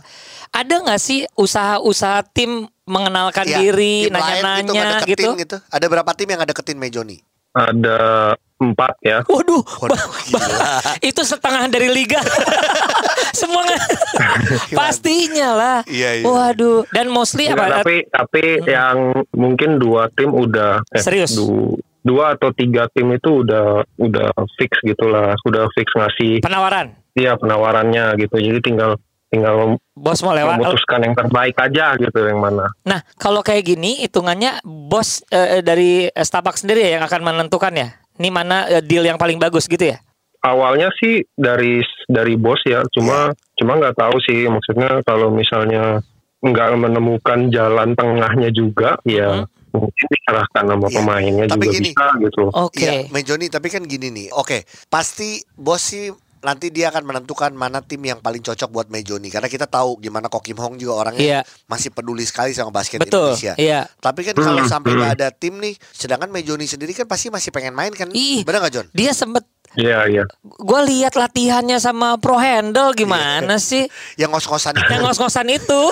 Ada 0.51 0.83
nggak 0.83 0.99
sih 0.99 1.23
usaha-usaha 1.33 2.27
tim 2.29 2.67
mengenalkan 2.83 3.47
Iya, 3.47 3.57
diri, 3.57 3.95
lain 4.05 4.11
nanya-nanya 4.11 4.99
gitu? 5.07 5.31
gitu. 5.33 5.57
Ada 5.65 5.85
berapa 5.87 6.11
tim 6.11 6.27
yang 6.27 6.43
ngedeketin 6.43 6.75
Mei 6.75 6.91
Joni? 6.91 7.23
Ada 7.51 8.31
empat 8.57 8.93
ya. 9.01 9.23
Waduh, 9.25 9.63
Waduh, 9.63 9.99
itu 11.09 11.21
setengah 11.21 11.67
dari 11.67 11.87
liga. 11.87 12.19
Semua 13.33 13.63
nge- 13.63 13.87
pastinya 14.77 15.49
lah. 15.51 15.77
Iya, 15.85 16.19
iya. 16.19 16.23
Waduh, 16.23 16.83
dan 16.89 17.07
mostly 17.07 17.47
Enggak, 17.47 17.71
apa? 17.71 17.77
tapi 17.81 17.95
tapi 18.05 18.43
yang 18.65 18.97
mungkin 19.31 19.79
dua 19.79 20.11
tim 20.11 20.29
udah 20.29 20.83
eh, 20.85 20.99
Serius? 20.99 21.31
du- 21.33 21.79
dua 22.01 22.35
atau 22.35 22.51
tiga 22.51 22.91
tim 22.91 23.07
itu 23.09 23.39
udah 23.41 23.87
udah 23.97 24.29
fix 24.55 24.71
gitulah, 24.81 25.31
sudah 25.39 25.71
fix 25.71 25.87
ngasih 25.91 26.43
Penawaran. 26.43 26.91
dia 27.11 27.35
penawarannya 27.35 28.15
gitu. 28.17 28.35
Jadi 28.35 28.59
tinggal 28.61 28.99
tinggal 29.31 29.79
Bos 29.91 30.19
mau 30.19 30.35
lewat. 30.35 30.59
memutuskan 30.59 30.99
yang 31.01 31.15
terbaik 31.15 31.55
aja 31.55 31.95
gitu 31.95 32.19
yang 32.19 32.37
mana. 32.37 32.67
Nah, 32.83 32.99
kalau 33.15 33.39
kayak 33.39 33.63
gini 33.65 34.03
hitungannya 34.03 34.59
bos 34.61 35.23
eh, 35.27 35.63
dari 35.63 36.05
eh, 36.05 36.21
Stapak 36.21 36.53
sendiri 36.53 36.83
ya 36.83 36.99
yang 36.99 37.03
akan 37.03 37.21
menentukan 37.23 37.71
ya. 37.71 37.87
Ini 38.19 38.29
mana 38.29 38.67
eh, 38.67 38.83
deal 38.83 39.01
yang 39.01 39.15
paling 39.15 39.39
bagus 39.39 39.65
gitu 39.65 39.87
ya? 39.87 40.03
Awalnya 40.41 40.91
sih 40.93 41.23
dari 41.31 41.79
dari 42.05 42.33
bos 42.33 42.59
ya, 42.63 42.81
cuma 42.91 43.29
cuma 43.55 43.77
nggak 43.77 43.95
tahu 43.95 44.17
sih 44.21 44.45
maksudnya 44.45 44.99
kalau 45.01 45.29
misalnya 45.29 46.01
nggak 46.41 46.69
menemukan 46.75 47.47
jalan 47.47 47.93
tengahnya 47.93 48.49
juga 48.49 48.97
ya 49.05 49.45
mungkin 49.71 50.05
diserahkan 50.09 50.65
sama 50.67 50.83
Iya. 50.83 50.95
pemainnya 50.97 51.45
Tapi 51.45 51.63
juga 51.63 51.71
gini. 51.71 51.83
bisa 51.87 52.05
gitu. 52.19 52.43
Oke. 52.51 52.83
Iya, 52.83 53.07
Mejoni 53.07 53.47
tapi 53.47 53.67
kan 53.69 53.85
gini 53.85 54.09
nih. 54.09 54.27
Oke, 54.33 54.65
pasti 54.89 55.39
bos 55.53 55.79
sih 55.79 56.11
nanti 56.41 56.73
dia 56.73 56.89
akan 56.89 57.05
menentukan 57.05 57.53
mana 57.53 57.79
tim 57.85 58.01
yang 58.01 58.17
paling 58.17 58.41
cocok 58.41 58.69
buat 58.69 58.87
Mejoni 58.89 59.29
karena 59.29 59.45
kita 59.45 59.69
tahu 59.69 60.01
gimana 60.01 60.25
Kok 60.25 60.41
Kim 60.41 60.57
Hong 60.57 60.75
juga 60.75 61.07
orangnya 61.07 61.21
Iya. 61.21 61.41
masih 61.69 61.93
peduli 61.93 62.25
sekali 62.25 62.51
sama 62.51 62.73
basket 62.73 62.97
Betul. 63.01 63.37
Indonesia. 63.37 63.53
Iya. 63.55 63.85
Tapi 64.01 64.25
kan 64.25 64.33
kalau 64.33 64.65
sampai 64.65 64.97
nggak 64.97 65.13
ada 65.21 65.27
tim 65.29 65.61
nih, 65.61 65.77
sedangkan 65.93 66.33
Mejoni 66.33 66.65
sendiri 66.65 66.97
kan 66.97 67.05
pasti 67.05 67.29
masih 67.29 67.53
pengen 67.53 67.77
main 67.77 67.93
kan? 67.93 68.09
Ih. 68.11 68.41
Benar 68.41 68.65
nggak 68.65 68.73
John? 68.73 68.87
Dia 68.91 69.13
sempet 69.13 69.45
Iya, 69.73 70.03
iya. 70.05 70.23
gue 70.43 70.81
lihat 70.83 71.15
latihannya 71.15 71.79
sama 71.79 72.19
pro 72.19 72.35
handle 72.35 72.91
gimana 72.91 73.55
sih? 73.55 73.87
Yang 74.15 74.29
ngos-ngosan 74.35 74.75
itu. 74.75 74.89
Yang 74.91 75.01
ngos-ngosan 75.07 75.47
itu. 75.47 75.81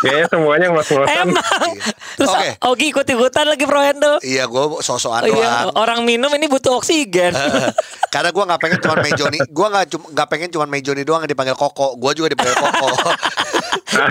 Kayaknya 0.00 0.26
semuanya 0.28 0.66
ngos-ngosan. 0.72 1.28
Emang. 1.28 1.72
Terus 2.16 2.32
Oke. 2.32 2.48
Ogi 2.64 2.86
ikut-ikutan 2.90 3.46
lagi 3.46 3.64
pro 3.64 3.78
handle. 3.78 4.16
Iya, 4.20 4.46
gue 4.46 4.64
sosokan 4.80 5.22
Oh, 5.22 5.28
iya, 5.28 5.68
doang. 5.68 5.76
orang 5.76 6.00
minum 6.02 6.30
ini 6.32 6.46
butuh 6.46 6.76
oksigen. 6.76 7.36
Karena 8.08 8.30
gue 8.32 8.44
nggak 8.44 8.60
pengen 8.60 8.78
cuma 8.80 8.96
Mejoni, 8.98 9.38
gue 9.38 9.66
nggak 9.68 9.86
cuma 9.92 10.04
nggak 10.10 10.28
pengen 10.28 10.48
cuma 10.48 10.64
Mejoni 10.64 11.02
doang 11.04 11.20
yang 11.22 11.30
dipanggil 11.30 11.54
Koko, 11.54 11.94
gue 11.96 12.10
juga 12.14 12.28
dipanggil 12.32 12.56
Koko. 12.56 12.88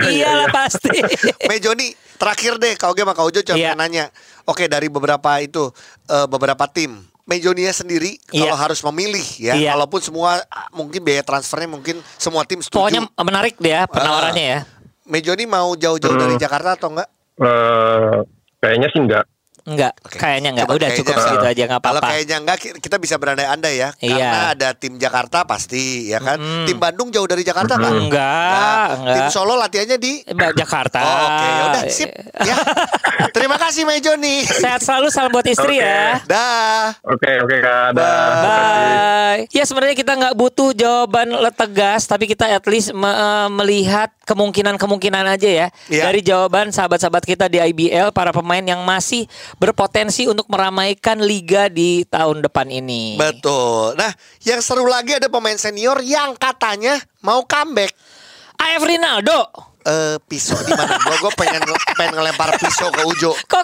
Iyalah 0.06 0.48
pasti. 0.50 1.00
Mejoni, 1.44 1.90
terakhir 2.16 2.56
deh, 2.58 2.74
kau 2.76 2.92
sama 2.92 3.12
kau 3.12 3.28
Jo 3.28 3.42
cuma 3.42 3.56
Iya. 3.56 3.74
pengen 3.74 3.80
nanya. 3.80 4.04
Oke, 4.44 4.64
dari 4.64 4.88
beberapa 4.88 5.28
itu 5.40 5.68
eh, 6.06 6.26
beberapa 6.26 6.64
tim, 6.68 7.04
Mejonia 7.28 7.68
sendiri 7.70 8.16
Iya. 8.32 8.48
kalau 8.48 8.56
harus 8.56 8.80
memilih 8.82 9.26
ya, 9.36 9.52
Iya. 9.52 9.76
walaupun 9.76 10.00
semua 10.00 10.40
ah, 10.42 10.66
mungkin 10.72 11.04
biaya 11.04 11.20
transfernya 11.20 11.68
mungkin 11.68 12.00
semua 12.16 12.42
tim 12.42 12.58
setuju. 12.58 12.80
Pokoknya 12.80 13.04
menarik 13.14 13.60
deh 13.60 13.68
ya 13.70 13.84
penawarannya 13.84 14.46
ya. 14.48 14.60
Mejoni 15.04 15.44
mau 15.44 15.72
jauh-jauh 15.72 16.16
dari 16.16 16.34
Hmm. 16.34 16.40
Jakarta 16.40 16.72
atau 16.72 16.88
enggak? 16.88 17.08
Eh, 17.38 18.16
kayaknya 18.58 18.88
sih 18.88 19.00
enggak. 19.00 19.24
Enggak, 19.68 19.92
Oke. 20.00 20.16
kayaknya 20.16 20.48
enggak. 20.50 20.64
Coba 20.64 20.72
Udah 20.72 20.80
kayaknya 20.82 20.98
cukup 20.98 21.12
enggak. 21.12 21.26
segitu 21.28 21.44
aja 21.44 21.62
enggak 21.62 21.78
Kalau 21.78 21.92
apa-apa. 21.94 22.08
kayaknya 22.08 22.36
enggak 22.38 22.56
ki- 22.56 22.76
kita 22.78 22.96
bisa 22.96 23.14
berandai-andai 23.14 23.74
ya 23.76 23.88
Iya. 23.98 24.16
Karena 24.18 24.40
ada 24.50 24.68
tim 24.72 24.94
Jakarta 24.96 25.38
pasti 25.44 25.82
ya 26.06 26.18
kan 26.18 26.38
Mm. 26.38 26.64
Tim 26.64 26.78
Bandung 26.78 27.08
jauh 27.08 27.24
dari 27.24 27.42
Jakarta 27.42 27.74
kan 27.74 27.92
Enggak, 27.92 28.88
enggak. 28.96 29.14
Tim 29.14 29.26
Solo 29.28 29.54
latihannya 29.54 29.96
di 29.96 30.12
Mbak 30.24 30.52
Jakarta. 30.56 30.98
Oh, 30.98 31.18
Oke 31.28 31.46
ya 31.46 31.62
udah 31.66 31.82
sip 31.86 32.10
ya 32.40 32.56
Terima 33.28 33.56
kasih 33.56 33.82
Mejoni 33.82 34.42
Sehat 34.42 34.80
selalu 34.80 35.08
salam 35.08 35.28
buat 35.28 35.44
istri 35.44 35.76
Oke. 35.76 35.84
ya. 35.84 36.22
Dah 36.24 36.94
Oke, 37.04 37.30
oke 37.38 37.56
Kak. 37.58 37.86
Dah. 37.92 38.28
Bye. 38.38 39.40
Ya 39.50 39.62
sebenarnya 39.62 39.94
kita 39.94 40.12
nggak 40.14 40.34
butuh 40.34 40.72
jawaban 40.72 41.28
le- 41.30 41.50
tegas, 41.50 42.04
tapi 42.04 42.24
kita 42.24 42.48
at 42.48 42.64
least 42.64 42.90
me- 42.90 43.10
eh, 43.10 43.48
melihat 43.50 44.08
kemungkinan-kemungkinan 44.22 45.24
aja 45.26 45.48
ya 45.48 45.66
Iya. 45.86 46.02
dari 46.04 46.20
jawaban 46.20 46.68
sahabat-sahabat 46.68 47.22
kita 47.22 47.44
di 47.46 47.58
IBL 47.58 48.10
para 48.10 48.30
pemain 48.30 48.60
yang 48.60 48.80
masih 48.80 49.26
berpotensi 49.58 50.30
untuk 50.30 50.46
meramaikan 50.46 51.18
liga 51.18 51.66
di 51.66 52.06
tahun 52.06 52.46
depan 52.46 52.70
ini. 52.70 53.18
Betul 53.18 53.98
Nah 53.98 54.14
yang 54.42 54.62
seru 54.62 54.86
lagi 54.86 55.18
ada 55.18 55.26
pemain 55.26 55.58
senior 55.58 55.98
yang 56.00 56.38
katanya 56.38 56.98
mau 57.20 57.42
comeback 57.44 57.92
AF 58.58 58.82
Rinaldo. 58.82 59.40
Eh 59.86 60.18
pisau 60.26 60.58
di 60.66 60.74
mana? 60.74 60.98
Gua 60.98 61.16
gua 61.22 61.32
pengen 61.38 61.62
pengen 61.94 62.18
ngelempar 62.18 62.58
pisau 62.58 62.90
ke 62.90 63.02
Ujo. 63.06 63.32
Kok 63.50 63.62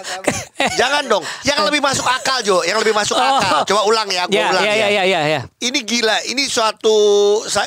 Jangan 0.80 1.08
dong. 1.08 1.24
Yang 1.42 1.72
lebih 1.72 1.80
masuk 1.80 2.04
akal 2.04 2.44
Jo, 2.44 2.60
yang 2.62 2.78
lebih 2.78 2.92
masuk 2.92 3.16
Oh. 3.16 3.40
akal. 3.40 3.64
Coba 3.64 3.82
ulang 3.88 4.08
ya, 4.12 4.28
gua 4.28 4.36
ya, 4.36 4.46
ulang 4.52 4.64
ya, 4.64 4.72
ya. 4.72 4.76
ya, 4.76 4.88
ya, 4.88 5.04
ya, 5.04 5.20
ya. 5.26 5.40
Ini 5.56 5.80
gila, 5.84 6.16
ini 6.28 6.44
suatu 6.46 6.96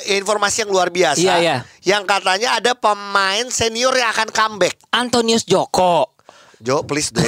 informasi 0.07 0.65
yang 0.65 0.71
luar 0.71 0.93
biasa. 0.93 1.21
Iya, 1.21 1.35
iya. 1.41 1.57
Yang 1.83 2.03
katanya 2.05 2.49
ada 2.61 2.71
pemain 2.77 3.45
senior 3.49 3.93
yang 3.97 4.13
akan 4.13 4.29
comeback. 4.29 4.77
Antonius 4.93 5.43
Joko. 5.43 6.12
Jo, 6.63 6.79
please 6.81 7.11
deh. 7.11 7.27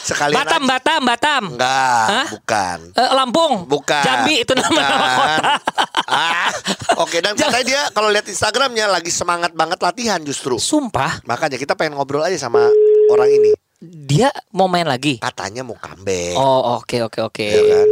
Sekalian 0.00 0.42
Batam, 0.42 0.62
aja. 0.64 0.70
Batam, 0.74 1.00
Batam. 1.06 1.42
Enggak, 1.54 2.04
Hah? 2.08 2.26
bukan. 2.32 2.78
Eh, 2.96 3.10
Lampung. 3.14 3.52
Bukan. 3.68 4.02
Jambi 4.02 4.42
itu 4.42 4.52
nama-nama 4.52 4.96
Bukan. 4.96 5.14
kota. 5.14 5.50
ah, 6.10 6.50
oke 6.98 7.16
dan 7.20 7.38
katanya 7.38 7.62
dia 7.62 7.80
kalau 7.92 8.08
lihat 8.10 8.26
Instagramnya 8.26 8.90
lagi 8.90 9.12
semangat 9.12 9.54
banget 9.54 9.78
latihan 9.78 10.18
justru. 10.20 10.58
Sumpah, 10.58 11.22
Makanya 11.22 11.60
kita 11.60 11.78
pengen 11.78 11.94
ngobrol 11.94 12.26
aja 12.26 12.34
sama 12.40 12.64
orang 13.08 13.30
ini. 13.30 13.50
dia 13.80 14.28
mau 14.50 14.66
main 14.66 14.84
lagi. 14.84 15.22
Katanya 15.22 15.62
mau 15.62 15.78
comeback. 15.78 16.34
Oh, 16.34 16.80
oke, 16.80 17.06
oke, 17.06 17.20
oke. 17.22 17.46
ya 17.46 17.62
kan? 17.62 17.88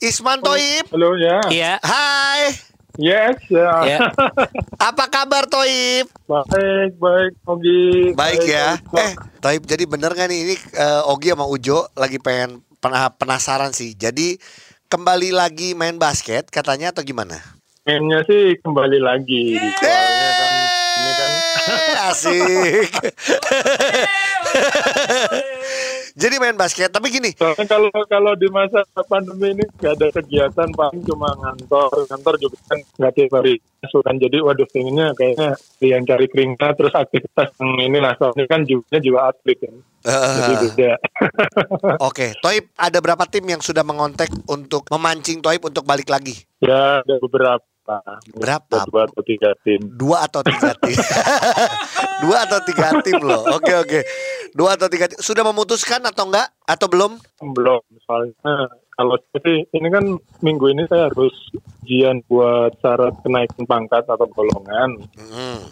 Isman 0.00 0.40
Toib. 0.40 0.88
Halo 0.88 1.12
ya. 1.14 1.36
Iya. 1.46 1.72
Hai. 1.84 2.69
Yes 3.00 3.40
ya. 3.48 3.72
Ya. 3.88 3.98
Apa 4.92 5.08
kabar 5.08 5.48
Toib? 5.48 6.12
Baik 6.28 6.92
baik 7.00 7.32
Ogi. 7.48 8.12
Baik 8.12 8.44
ya. 8.44 8.76
baik. 8.92 9.00
Eh, 9.00 9.12
Toib 9.40 9.62
jadi 9.64 9.88
bener 9.88 10.12
gak 10.12 10.28
nih 10.28 10.38
ini 10.44 10.54
eh, 10.76 11.02
Ogi 11.08 11.32
sama 11.32 11.48
Ujo 11.48 11.88
lagi 11.96 12.20
pengen 12.20 12.60
pernah 12.76 13.08
penasaran 13.08 13.72
sih. 13.72 13.96
Jadi 13.96 14.36
kembali 14.92 15.32
lagi 15.32 15.72
main 15.72 15.96
basket 15.96 16.52
katanya 16.52 16.92
atau 16.92 17.00
gimana? 17.00 17.40
Mainnya 17.88 18.20
sih 18.28 18.60
kembali 18.60 19.00
lagi. 19.00 19.56
Soalnya 19.56 20.30
kan 20.36 20.52
ini 21.00 21.12
kan 21.16 21.20
Eh, 21.20 21.28
Asik. 22.10 22.90
Jadi 26.20 26.34
main 26.42 26.58
basket, 26.58 26.90
tapi 26.90 27.08
gini, 27.08 27.30
soalnya 27.38 27.64
kalau 27.70 27.88
kalau 28.10 28.34
di 28.34 28.50
masa 28.50 28.82
pandemi 29.06 29.54
ini 29.56 29.64
nggak 29.78 29.94
ada 29.94 30.08
kegiatan 30.20 30.68
paling 30.74 31.00
cuma 31.06 31.32
ngantor. 31.38 31.88
Ngantor 32.10 32.34
juga 32.36 32.58
kan 32.66 32.78
nggak 32.98 33.12
tiap 33.14 33.30
hari. 33.40 33.62
Kan 33.80 34.16
jadi 34.20 34.44
waduh 34.44 34.68
pengennya 34.68 35.16
kayaknya 35.16 35.56
yang 35.80 36.04
cari 36.04 36.26
keringat 36.28 36.76
terus 36.76 36.92
aktivitas 36.92 37.48
yang 37.56 37.72
ini 37.80 37.98
lah. 38.02 38.12
Soalnya 38.18 38.44
kan 38.50 38.66
juga 38.66 39.00
juga 39.00 39.32
atlet 39.32 39.56
kan. 39.64 39.74
Jadi 40.04 40.54
beda. 40.66 40.92
Oke, 42.08 42.36
Toib 42.42 42.64
ada 42.76 42.98
berapa 43.00 43.24
tim 43.30 43.44
yang 43.46 43.62
sudah 43.62 43.84
mengontek 43.86 44.28
untuk 44.50 44.88
memancing 44.90 45.40
Toib 45.40 45.62
untuk 45.64 45.86
balik 45.86 46.10
lagi? 46.10 46.36
ya 46.60 47.00
ada 47.00 47.16
beberapa 47.16 47.64
Berapa? 48.36 48.76
Ada 48.82 48.88
dua 48.88 49.02
atau 49.08 49.22
tiga 49.22 49.50
tim 49.66 49.80
Dua 49.96 50.16
atau 50.24 50.40
tiga 50.46 50.70
tim? 50.78 50.96
Dua 52.22 52.36
atau 52.44 52.60
tiga 52.62 52.88
tim 53.00 53.16
loh. 53.16 53.48
Oke 53.56 53.72
oke. 53.72 54.00
Dua 54.52 54.76
atau 54.76 54.92
tiga 54.92 55.08
tim. 55.08 55.16
Sudah 55.18 55.40
memutuskan 55.40 56.04
atau 56.04 56.28
enggak? 56.28 56.52
Atau 56.68 56.86
belum? 56.92 57.16
belum 57.40 57.80
soalnya 58.04 58.68
kalau 58.92 59.16
sih 59.32 59.64
ini 59.72 59.88
kan 59.88 60.04
minggu 60.44 60.76
ini 60.76 60.84
saya 60.84 61.08
harus 61.08 61.32
ujian 61.80 62.20
buat 62.28 62.76
syarat 62.84 63.16
kenaikan 63.24 63.64
pangkat 63.64 64.04
atau 64.04 64.28
golongan 64.28 65.00
Hmm. 65.16 65.64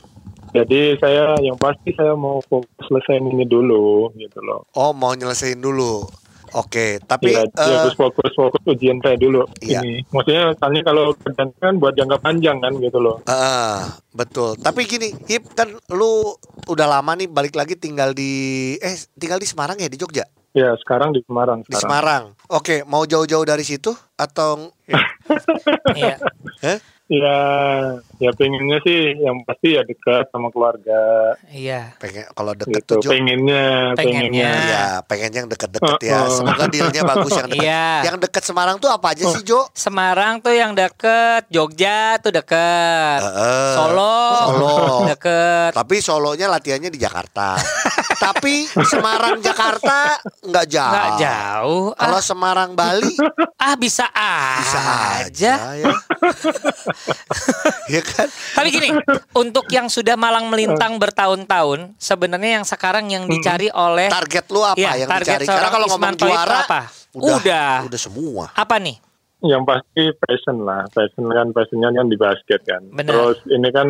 jadi 0.56 0.96
saya 0.96 1.36
yang 1.44 1.60
pasti 1.60 1.92
saya 1.92 2.16
mau 2.16 2.40
fokus 2.48 2.72
selesaiin 2.88 3.28
ini 3.28 3.44
dulu 3.44 4.08
gitu 4.16 4.40
loh 4.40 4.64
Oh 4.72 4.96
mau 4.96 5.12
nyelesain 5.12 5.60
dulu. 5.60 6.08
Oke, 6.50 6.96
tapi 7.00 7.30
ya, 7.30 7.44
eh, 7.44 7.48
ya, 7.60 7.78
harus 7.82 7.92
fokus 7.92 8.32
fokus 8.32 8.62
ujian 8.66 8.96
saya 8.98 9.14
dulu 9.14 9.44
Iya. 9.58 9.80
ini 9.80 10.00
maksudnya 10.08 10.54
soalnya 10.54 10.82
kalau 10.82 11.12
kerjaan 11.14 11.50
kan 11.54 11.74
buat 11.76 11.92
jangka 11.92 12.18
panjang 12.18 12.56
kan 12.58 12.72
gitu 12.74 12.96
loh 12.96 13.20
Ah, 13.24 13.98
betul. 14.10 14.56
Tapi 14.56 14.84
gini, 14.84 15.12
Hip 15.26 15.52
kan 15.52 15.68
lu 15.88 16.32
udah 16.64 16.86
lama 16.88 17.12
nih 17.14 17.26
balik 17.26 17.52
lagi 17.52 17.74
tinggal 17.74 18.10
di 18.10 18.32
eh 18.76 18.96
tinggal 19.14 19.36
di 19.36 19.44
Semarang 19.44 19.76
ya 19.76 19.86
di 19.86 19.96
Jogja? 19.96 20.24
ya 20.50 20.72
sekarang 20.76 21.12
di 21.12 21.20
Semarang 21.22 21.60
Di 21.60 21.70
sekarang 21.70 21.82
Semarang. 21.82 22.22
Oke, 22.48 22.82
mau 22.82 23.04
jauh-jauh 23.04 23.44
dari 23.44 23.62
situ 23.62 23.92
atau 24.14 24.72
Iya. 25.94 26.16
eh? 26.64 26.78
Ya 27.10 27.38
ya 28.16 28.30
pengennya 28.32 28.78
sih 28.80 29.00
yang 29.16 29.40
pasti 29.42 29.72
ya 29.72 29.82
dekat 29.82 30.28
sama 30.28 30.48
keluarga 30.48 31.32
Iya. 31.48 31.96
pengen 31.96 32.28
kalau 32.30 32.52
deket 32.52 32.84
gitu 32.84 32.92
tuh 32.94 33.00
Jo- 33.00 33.10
pengennya 33.10 33.96
Pengennya. 33.96 34.28
pengennya 34.44 34.50
Ya, 34.68 34.86
pengen 35.02 35.30
yang 35.32 35.46
deket-deket 35.46 36.00
ya. 36.02 36.28
Semoga 36.28 36.64
dealnya 36.66 37.02
bagus 37.02 37.32
yang 37.32 37.48
deket. 37.48 37.64
Iya. 37.64 37.88
Yang 38.04 38.16
deket 38.22 38.42
Semarang 38.44 38.76
tuh 38.76 38.88
apa 38.88 39.06
aja 39.10 39.24
sih, 39.26 39.42
Jo? 39.42 39.64
Semarang 39.72 40.38
tuh 40.38 40.52
yang 40.52 40.72
deket, 40.72 41.48
Jogja 41.48 42.18
tuh 42.18 42.28
deket, 42.30 43.20
Heeh. 43.20 43.72
Solo, 43.72 44.20
Solo. 44.44 44.76
deket. 45.08 45.72
Tapi 45.72 45.96
Solonya 45.98 46.46
latihannya 46.48 46.88
di 46.88 46.98
Jakarta. 46.98 47.56
Tapi 48.18 48.66
Semarang 48.84 49.40
Jakarta 49.40 50.20
nggak 50.42 50.66
jauh. 50.66 50.92
Nggak 50.92 51.10
jauh. 51.18 51.84
Kalau 51.94 52.18
Ah, 52.18 52.22
Semarang 52.22 52.70
Bali 52.74 53.14
ah 53.56 53.74
bisa 53.74 54.04
aja. 54.10 54.58
bisa 54.58 54.80
aja 55.22 55.52
ya. 55.74 55.92
ya 57.94 58.00
kan? 58.00 58.28
Tapi 58.28 58.68
gini, 58.68 58.88
untuk 59.32 59.66
yang 59.68 59.86
sudah 59.86 60.14
malang 60.14 60.48
melintang 60.48 60.96
bertahun-tahun, 60.96 61.94
sebenarnya 61.96 62.62
yang 62.62 62.66
sekarang 62.66 63.08
yang 63.08 63.24
dicari 63.24 63.68
oleh 63.70 64.08
Target 64.08 64.46
lu 64.50 64.60
apa 64.62 64.76
Iya, 64.76 65.04
yang 65.04 65.08
target 65.08 65.42
dicari? 65.42 65.46
Karena 65.48 65.70
kalau 65.70 65.86
ngomong 65.88 66.14
juara 66.16 66.56
apa? 66.64 66.80
Udah, 67.16 67.36
Udah. 67.40 67.72
udah 67.88 68.00
semua. 68.00 68.44
apa 68.52 68.76
nih? 68.78 68.96
yang 69.38 69.62
pasti 69.62 70.10
passion 70.18 70.66
lah 70.66 70.82
passion 70.90 71.30
kan 71.30 71.54
passionnya 71.54 71.94
kan 71.94 72.10
di 72.10 72.18
basket 72.18 72.58
kan 72.66 72.82
Benar. 72.90 73.06
terus 73.06 73.38
ini 73.46 73.70
kan 73.70 73.86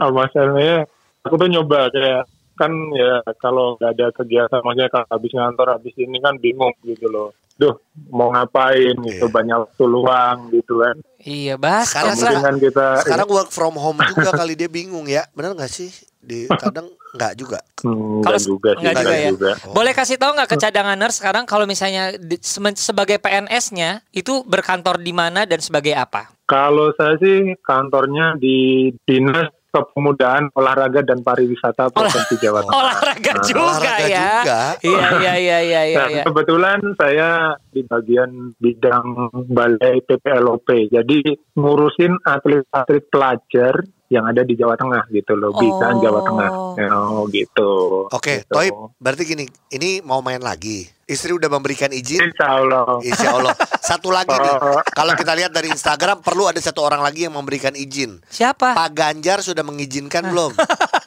ah, 0.00 0.08
masalahnya 0.08 0.88
aku 1.20 1.36
tuh 1.36 1.44
nyoba 1.44 1.92
kayak 1.92 2.24
kan 2.56 2.72
ya 2.96 3.20
kalau 3.36 3.76
nggak 3.76 3.92
ada 3.92 4.06
kegiatan 4.16 4.64
maksudnya 4.64 4.88
kalau 4.88 5.04
habis 5.12 5.32
ngantor 5.36 5.76
habis 5.76 5.92
ini 6.00 6.16
kan 6.18 6.40
bingung 6.40 6.72
gitu 6.88 7.04
loh 7.04 7.36
duh 7.60 7.76
mau 8.08 8.32
ngapain 8.32 8.96
gitu 9.04 9.28
Iya. 9.28 9.34
banyak 9.34 9.56
waktu 9.60 9.84
luang 9.84 10.36
gitu 10.56 10.80
kan 10.80 10.96
Iya, 11.18 11.58
Bas. 11.58 11.90
Sekarang 11.90 12.14
kan 12.18 12.56
kita 12.62 12.86
Sekarang 13.02 13.28
work 13.28 13.50
from 13.50 13.74
home 13.74 13.98
juga 14.06 14.30
kali 14.30 14.54
dia 14.54 14.70
bingung 14.70 15.10
ya. 15.10 15.26
Bener 15.34 15.54
nggak 15.54 15.70
sih? 15.70 15.90
di 16.18 16.44
kadang 16.50 16.90
nggak 17.14 17.32
juga. 17.38 17.58
Hmm, 17.80 18.20
Kalau 18.20 18.36
enggak 18.36 18.44
juga 18.44 18.70
sih, 18.74 18.78
enggak 18.82 18.94
juga 18.94 19.00
enggak 19.00 19.18
ya. 19.18 19.30
juga. 19.32 19.50
Boleh 19.70 19.92
kasih 19.94 20.16
tahu 20.18 20.30
nggak 20.34 20.50
ke 20.50 20.56
cadanganer 20.58 21.10
sekarang 21.14 21.44
kalau 21.46 21.64
misalnya 21.64 22.12
di- 22.18 22.42
sebagai 22.76 23.16
PNS-nya 23.16 24.04
itu 24.10 24.42
berkantor 24.44 25.00
di 25.00 25.14
mana 25.14 25.46
dan 25.46 25.62
sebagai 25.62 25.94
apa? 25.94 26.28
Kalau 26.44 26.92
saya 26.98 27.16
sih 27.16 27.54
kantornya 27.62 28.36
di 28.36 28.90
Dinas 29.06 29.48
Kepemudaan 29.68 30.48
Olahraga 30.56 31.04
dan 31.04 31.20
Pariwisata 31.20 31.92
Provinsi 31.92 32.40
Jawa 32.40 32.64
Tengah. 32.64 32.72
Olahraga 32.72 33.30
Nah, 33.30 33.44
juga 33.44 33.60
olahraga 33.68 34.06
ya. 34.08 34.28
juga. 34.40 34.60
Iya 34.80 35.08
iya 35.20 35.34
iya 35.36 35.58
iya 35.60 35.80
iya. 35.84 35.96
Nah, 35.98 36.08
iya. 36.08 36.22
kebetulan 36.24 36.80
saya 36.96 37.30
di 37.68 37.80
bagian 37.84 38.30
bidang 38.56 39.06
balai 39.46 40.00
PPLOP. 40.02 40.68
Jadi 40.88 41.18
ngurusin 41.54 42.16
atlet-atlet 42.24 43.04
pelajar 43.12 43.74
yang 44.08 44.24
ada 44.24 44.40
di 44.40 44.56
Jawa 44.56 44.72
Tengah 44.74 45.04
gitu 45.08 45.36
loh, 45.36 45.52
binaan 45.52 45.96
Oh. 45.96 46.02
Jawa 46.02 46.20
Tengah. 46.24 46.50
Oh 46.88 47.22
gitu. 47.28 47.70
Oke, 48.08 48.40
Gitu. 48.40 48.52
Toib, 48.52 48.74
berarti 48.96 49.22
gini, 49.24 49.44
ini 49.68 50.00
mau 50.00 50.24
main 50.24 50.40
lagi. 50.40 50.88
Istri 51.04 51.32
udah 51.32 51.48
memberikan 51.48 51.88
izin. 51.88 52.20
Insya 52.20 52.46
Allah. 52.54 53.00
Insya 53.00 53.28
Allah. 53.32 53.56
Satu 53.80 54.12
lagi 54.12 54.28
nih, 54.28 54.54
Oh. 54.60 54.80
kalau 54.92 55.12
kita 55.12 55.32
lihat 55.32 55.52
dari 55.52 55.68
Instagram 55.68 56.20
perlu 56.20 56.44
ada 56.44 56.60
satu 56.60 56.84
orang 56.84 57.00
lagi 57.00 57.24
yang 57.24 57.32
memberikan 57.32 57.72
izin. 57.72 58.20
Siapa? 58.28 58.76
Pak 58.76 58.90
Ganjar 58.92 59.40
sudah 59.40 59.64
mengizinkan 59.64 60.28
belum? 60.28 60.52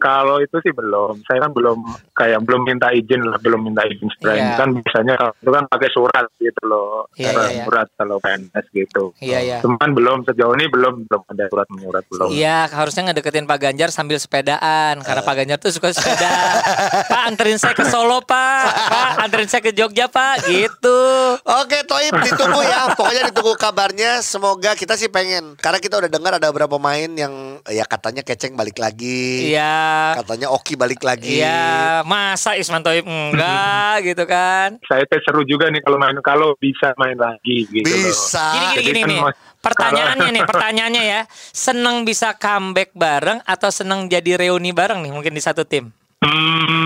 Kalau 0.00 0.40
itu 0.40 0.56
sih 0.64 0.72
belum. 0.72 1.20
Saya 1.28 1.44
kan 1.44 1.52
belum 1.52 1.78
kayak 2.16 2.40
belum 2.48 2.62
minta 2.64 2.88
izin 2.90 3.20
lah, 3.28 3.36
belum 3.38 3.68
minta 3.68 3.84
izin 3.84 4.08
sebenarnya. 4.16 4.42
Iya. 4.42 4.56
Kan 4.56 4.68
biasanya 4.80 5.14
kalau 5.20 5.32
itu 5.36 5.50
kan 5.52 5.64
pakai 5.68 5.90
surat 5.92 6.26
gitu 6.40 6.62
loh. 6.64 7.06
Iya, 7.14 7.30
Surat 7.30 7.44
iya, 7.44 7.52
iya. 7.52 7.64
surat 7.68 7.88
kalau 8.00 8.16
PNS 8.24 8.66
gitu. 8.72 9.04
Iya 9.20 9.38
iya. 9.44 9.58
Cuman 9.60 9.90
belum 9.92 10.18
sejauh 10.24 10.54
ini 10.56 10.66
belum 10.72 10.94
belum 11.06 11.22
ada 11.28 11.44
surat 11.52 11.68
menyurat 11.68 12.04
belum. 12.08 12.28
Iya, 12.32 12.58
harusnya 12.72 13.02
ngedeketin 13.10 13.44
Pak 13.44 13.58
Ganjar 13.60 13.88
sambil 13.92 14.16
sepedaan 14.16 15.04
karena 15.04 15.22
Pak 15.22 15.34
Ganjar 15.36 15.58
tuh 15.60 15.72
suka 15.74 15.92
sepeda. 15.92 16.32
Pak 17.12 17.22
anterin 17.28 17.60
saya 17.60 17.76
ke 17.76 17.84
Solo, 17.84 18.24
Pak. 18.24 18.64
Pak 18.88 19.10
anterin 19.28 19.48
saya 19.52 19.60
ke 19.60 19.76
Jogja, 19.76 20.08
Pak. 20.08 20.48
Gitu. 20.48 21.00
Oke, 21.44 21.84
Toib 21.84 22.14
ditunggu 22.24 22.60
ya. 22.64 22.96
Pokoknya 22.96 23.22
ditunggu 23.28 23.54
kabarnya. 23.60 24.24
Semoga 24.24 24.72
kita 24.72 24.96
sih 24.96 25.12
pengen. 25.12 25.58
Karena 25.60 25.78
kita 25.82 26.00
udah 26.00 26.10
dengar 26.10 26.40
ada 26.40 26.48
beberapa 26.48 26.80
pemain 26.80 27.10
yang 27.12 27.60
ya 27.68 27.84
katanya 27.84 28.24
keceng 28.24 28.56
balik 28.56 28.80
lagi. 28.80 29.52
Iya. 29.52 29.89
Katanya 30.22 30.48
Oki 30.52 30.74
balik 30.74 31.00
lagi. 31.04 31.40
Iya, 31.40 32.00
masa 32.08 32.56
Isman 32.56 32.82
Toib 32.82 33.04
enggak 33.04 33.94
gitu 34.12 34.24
kan? 34.24 34.80
Saya 34.88 35.04
teh 35.06 35.20
seru 35.22 35.44
juga 35.44 35.68
nih 35.68 35.84
kalau 35.84 35.98
main 36.00 36.16
kalau 36.24 36.56
bisa 36.56 36.96
main 36.96 37.16
lagi 37.16 37.68
gitu 37.68 37.86
loh. 37.86 38.08
Bisa. 38.10 38.46
Gini 38.52 38.66
gini 38.66 38.76
Jadi 38.76 38.88
gini 38.88 39.00
kan 39.00 39.08
nih. 39.08 39.20
Pertanyaannya 39.60 40.28
nih, 40.32 40.42
pertanyaannya 40.50 41.02
ya. 41.04 41.20
Seneng 41.52 42.08
bisa 42.08 42.32
comeback 42.40 42.96
bareng 42.96 43.44
atau 43.44 43.68
seneng 43.68 44.08
jadi 44.08 44.40
reuni 44.40 44.72
bareng 44.72 45.04
nih 45.04 45.12
mungkin 45.12 45.36
di 45.36 45.42
satu 45.44 45.68
tim? 45.68 45.92
Hmm, 46.20 46.79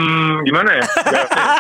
gimana 0.45 0.71
ya? 0.77 0.85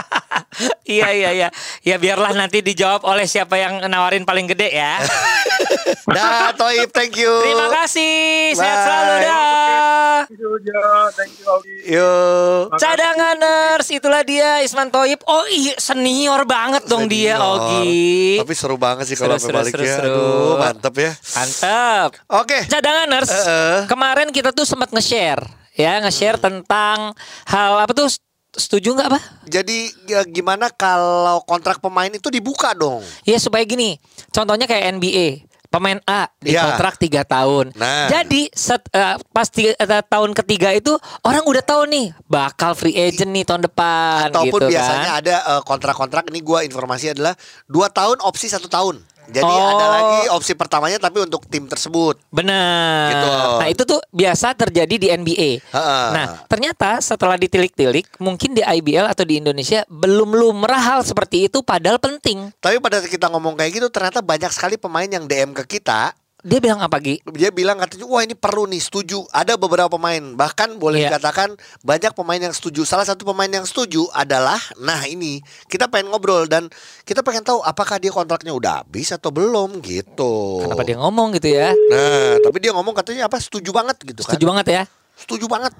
iya 0.94 1.08
iya 1.10 1.30
iya. 1.32 1.48
Ya 1.82 1.96
biarlah 1.96 2.32
nanti 2.32 2.60
dijawab 2.60 3.02
oleh 3.02 3.24
siapa 3.24 3.56
yang 3.56 3.82
nawarin 3.84 4.22
paling 4.22 4.46
gede 4.46 4.70
ya. 4.70 5.00
Dah, 6.16 6.52
Toib, 6.52 6.90
thank 6.90 7.16
you. 7.16 7.30
Terima 7.40 7.72
kasih. 7.72 8.52
Sehat 8.52 8.76
Bye. 8.76 8.84
selalu 8.84 9.14
dah. 9.22 10.16
Thank 10.24 10.40
you, 10.40 10.50
Jo. 10.60 10.80
Thank 11.14 11.32
you, 11.34 11.46
Aldi. 11.46 11.74
Yuk. 11.88 12.64
Cadanganers, 12.76 13.86
itulah 13.88 14.22
dia 14.22 14.60
Isman 14.60 14.88
Toib. 14.90 15.20
Oh 15.24 15.44
iya, 15.48 15.74
senior 15.76 16.44
banget 16.44 16.84
dong 16.84 17.08
dia, 17.08 17.38
Senior. 17.38 17.56
Ogi. 17.56 18.40
Tapi 18.42 18.52
seru 18.52 18.76
banget 18.76 19.04
sih 19.08 19.16
kalau 19.16 19.36
Seru, 19.36 19.48
sampai 19.48 19.52
seru, 19.52 19.58
balik 19.64 19.72
ya. 19.74 19.96
seru, 19.96 20.08
seru. 20.10 20.12
Aduh, 20.12 20.54
mantep 20.58 20.94
ya. 20.98 21.12
Mantap. 21.16 22.10
Oke. 22.28 22.58
Cadanganers, 22.68 23.30
Heeh. 23.30 23.78
kemarin 23.88 24.28
kita 24.28 24.50
tuh 24.50 24.66
sempat 24.66 24.90
nge-share, 24.90 25.42
ya 25.74 26.02
nge-share 26.02 26.36
tentang 26.36 27.14
hal 27.46 27.72
apa 27.80 27.92
tuh? 27.94 28.08
Setuju 28.54 28.94
nggak 28.94 29.08
apa? 29.10 29.20
Jadi 29.44 29.78
ya, 30.06 30.22
gimana 30.22 30.70
kalau 30.70 31.42
kontrak 31.42 31.78
pemain 31.78 32.08
itu 32.08 32.30
dibuka 32.30 32.70
dong? 32.70 33.02
Ya 33.22 33.36
supaya 33.36 33.62
gini, 33.62 33.98
contohnya 34.30 34.64
kayak 34.64 34.94
NBA. 34.94 35.28
Pemain 35.66 35.98
A 36.06 36.30
di 36.38 36.54
Iya. 36.54 36.70
kontrak 36.70 37.02
3 37.02 37.26
tahun. 37.26 37.74
Nah. 37.74 38.06
Jadi 38.06 38.46
set, 38.54 38.86
eh, 38.94 39.18
pas 39.34 39.50
tiga- 39.50 39.74
eh, 39.74 40.04
tahun 40.06 40.30
ketiga 40.30 40.70
itu 40.70 40.94
orang 41.20 41.42
udah 41.42 41.66
tahu 41.66 41.90
nih 41.90 42.14
bakal 42.24 42.78
free 42.78 42.94
agent 42.94 43.34
nih 43.34 43.42
tahun 43.42 43.66
depan. 43.66 44.30
Ataupun 44.30 44.60
gitu 44.62 44.70
biasanya 44.70 45.10
kan. 45.10 45.18
ada 45.18 45.36
eh, 45.50 45.62
kontrak-kontrak 45.66 46.30
ini 46.30 46.46
gua 46.46 46.62
informasi 46.62 47.10
adalah 47.10 47.34
dua 47.66 47.90
tahun 47.90 48.22
opsi 48.22 48.46
satu 48.46 48.70
tahun. 48.70 49.02
Jadi 49.28 49.54
Oh. 49.54 49.70
ada 49.76 49.86
lagi 49.88 50.18
opsi 50.32 50.52
pertamanya 50.56 50.98
tapi 51.00 51.22
untuk 51.22 51.46
tim 51.48 51.64
tersebut. 51.64 52.20
Benar. 52.28 53.08
Gitu. 53.10 53.28
Nah 53.60 53.68
itu 53.70 53.82
tuh 53.86 54.00
biasa 54.12 54.52
terjadi 54.56 54.94
di 54.94 55.08
NBA. 55.10 55.50
Ha-ha. 55.72 55.98
Nah 56.12 56.26
ternyata 56.48 57.00
setelah 57.00 57.38
ditilik-tilik, 57.38 58.06
mungkin 58.20 58.52
di 58.56 58.62
IBL 58.62 59.08
atau 59.08 59.24
di 59.24 59.40
Indonesia 59.40 59.84
belum 59.88 60.34
lumrah 60.34 60.80
hal 60.80 61.00
seperti 61.06 61.48
itu, 61.48 61.64
padahal 61.64 61.96
penting. 62.00 62.52
Tapi 62.60 62.80
pada 62.80 63.00
kita 63.04 63.28
ngomong 63.32 63.56
kayak 63.56 63.72
gitu 63.80 63.88
ternyata 63.88 64.20
banyak 64.20 64.50
sekali 64.52 64.76
pemain 64.76 65.08
yang 65.08 65.24
DM 65.24 65.52
ke 65.52 65.78
kita 65.78 66.12
Dia 66.44 66.60
bilang 66.60 66.76
apa 66.78 67.00
Gi? 67.00 67.24
dia 67.32 67.48
bilang 67.48 67.76
katanya 67.76 68.04
wah 68.04 68.20
ini 68.20 68.32
perlu 68.32 68.64
nih 68.66 68.76
setuju 68.78 69.24
ada 69.30 69.56
beberapa 69.56 69.88
pemain 69.90 70.20
bahkan 70.30 70.76
boleh 70.76 71.00
Iya. 71.00 71.08
dikatakan 71.08 71.56
banyak 71.80 72.12
pemain 72.12 72.36
yang 72.38 72.52
setuju 72.52 72.84
salah 72.84 73.02
satu 73.02 73.24
pemain 73.24 73.48
yang 73.48 73.64
setuju 73.64 74.04
adalah 74.12 74.60
nah 74.76 75.02
ini 75.02 75.40
kita 75.66 75.88
pengen 75.88 76.12
ngobrol 76.12 76.44
dan 76.44 76.68
kita 77.02 77.20
pengen 77.20 77.40
tahu 77.42 77.58
apakah 77.58 77.96
dia 77.96 78.12
kontraknya 78.12 78.52
udah 78.52 78.84
habis 78.84 79.08
atau 79.08 79.28
belum 79.28 79.80
gitu 79.80 80.60
Kenapa 80.60 80.84
dia 80.84 80.96
ngomong 80.96 81.32
gitu 81.32 81.48
ya? 81.48 81.72
nah 81.88 82.36
tapi 82.38 82.60
dia 82.60 82.70
ngomong 82.70 82.92
katanya 82.92 83.24
apa 83.24 83.40
setuju 83.40 83.72
banget 83.72 83.96
gitu 84.04 84.20
kan 84.20 84.28
Setuju 84.30 84.44
banget 84.46 84.66
ya? 84.68 84.82
setuju 85.16 85.48
banget 85.48 85.72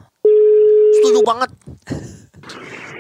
setuju 0.95 1.21
banget 1.21 1.51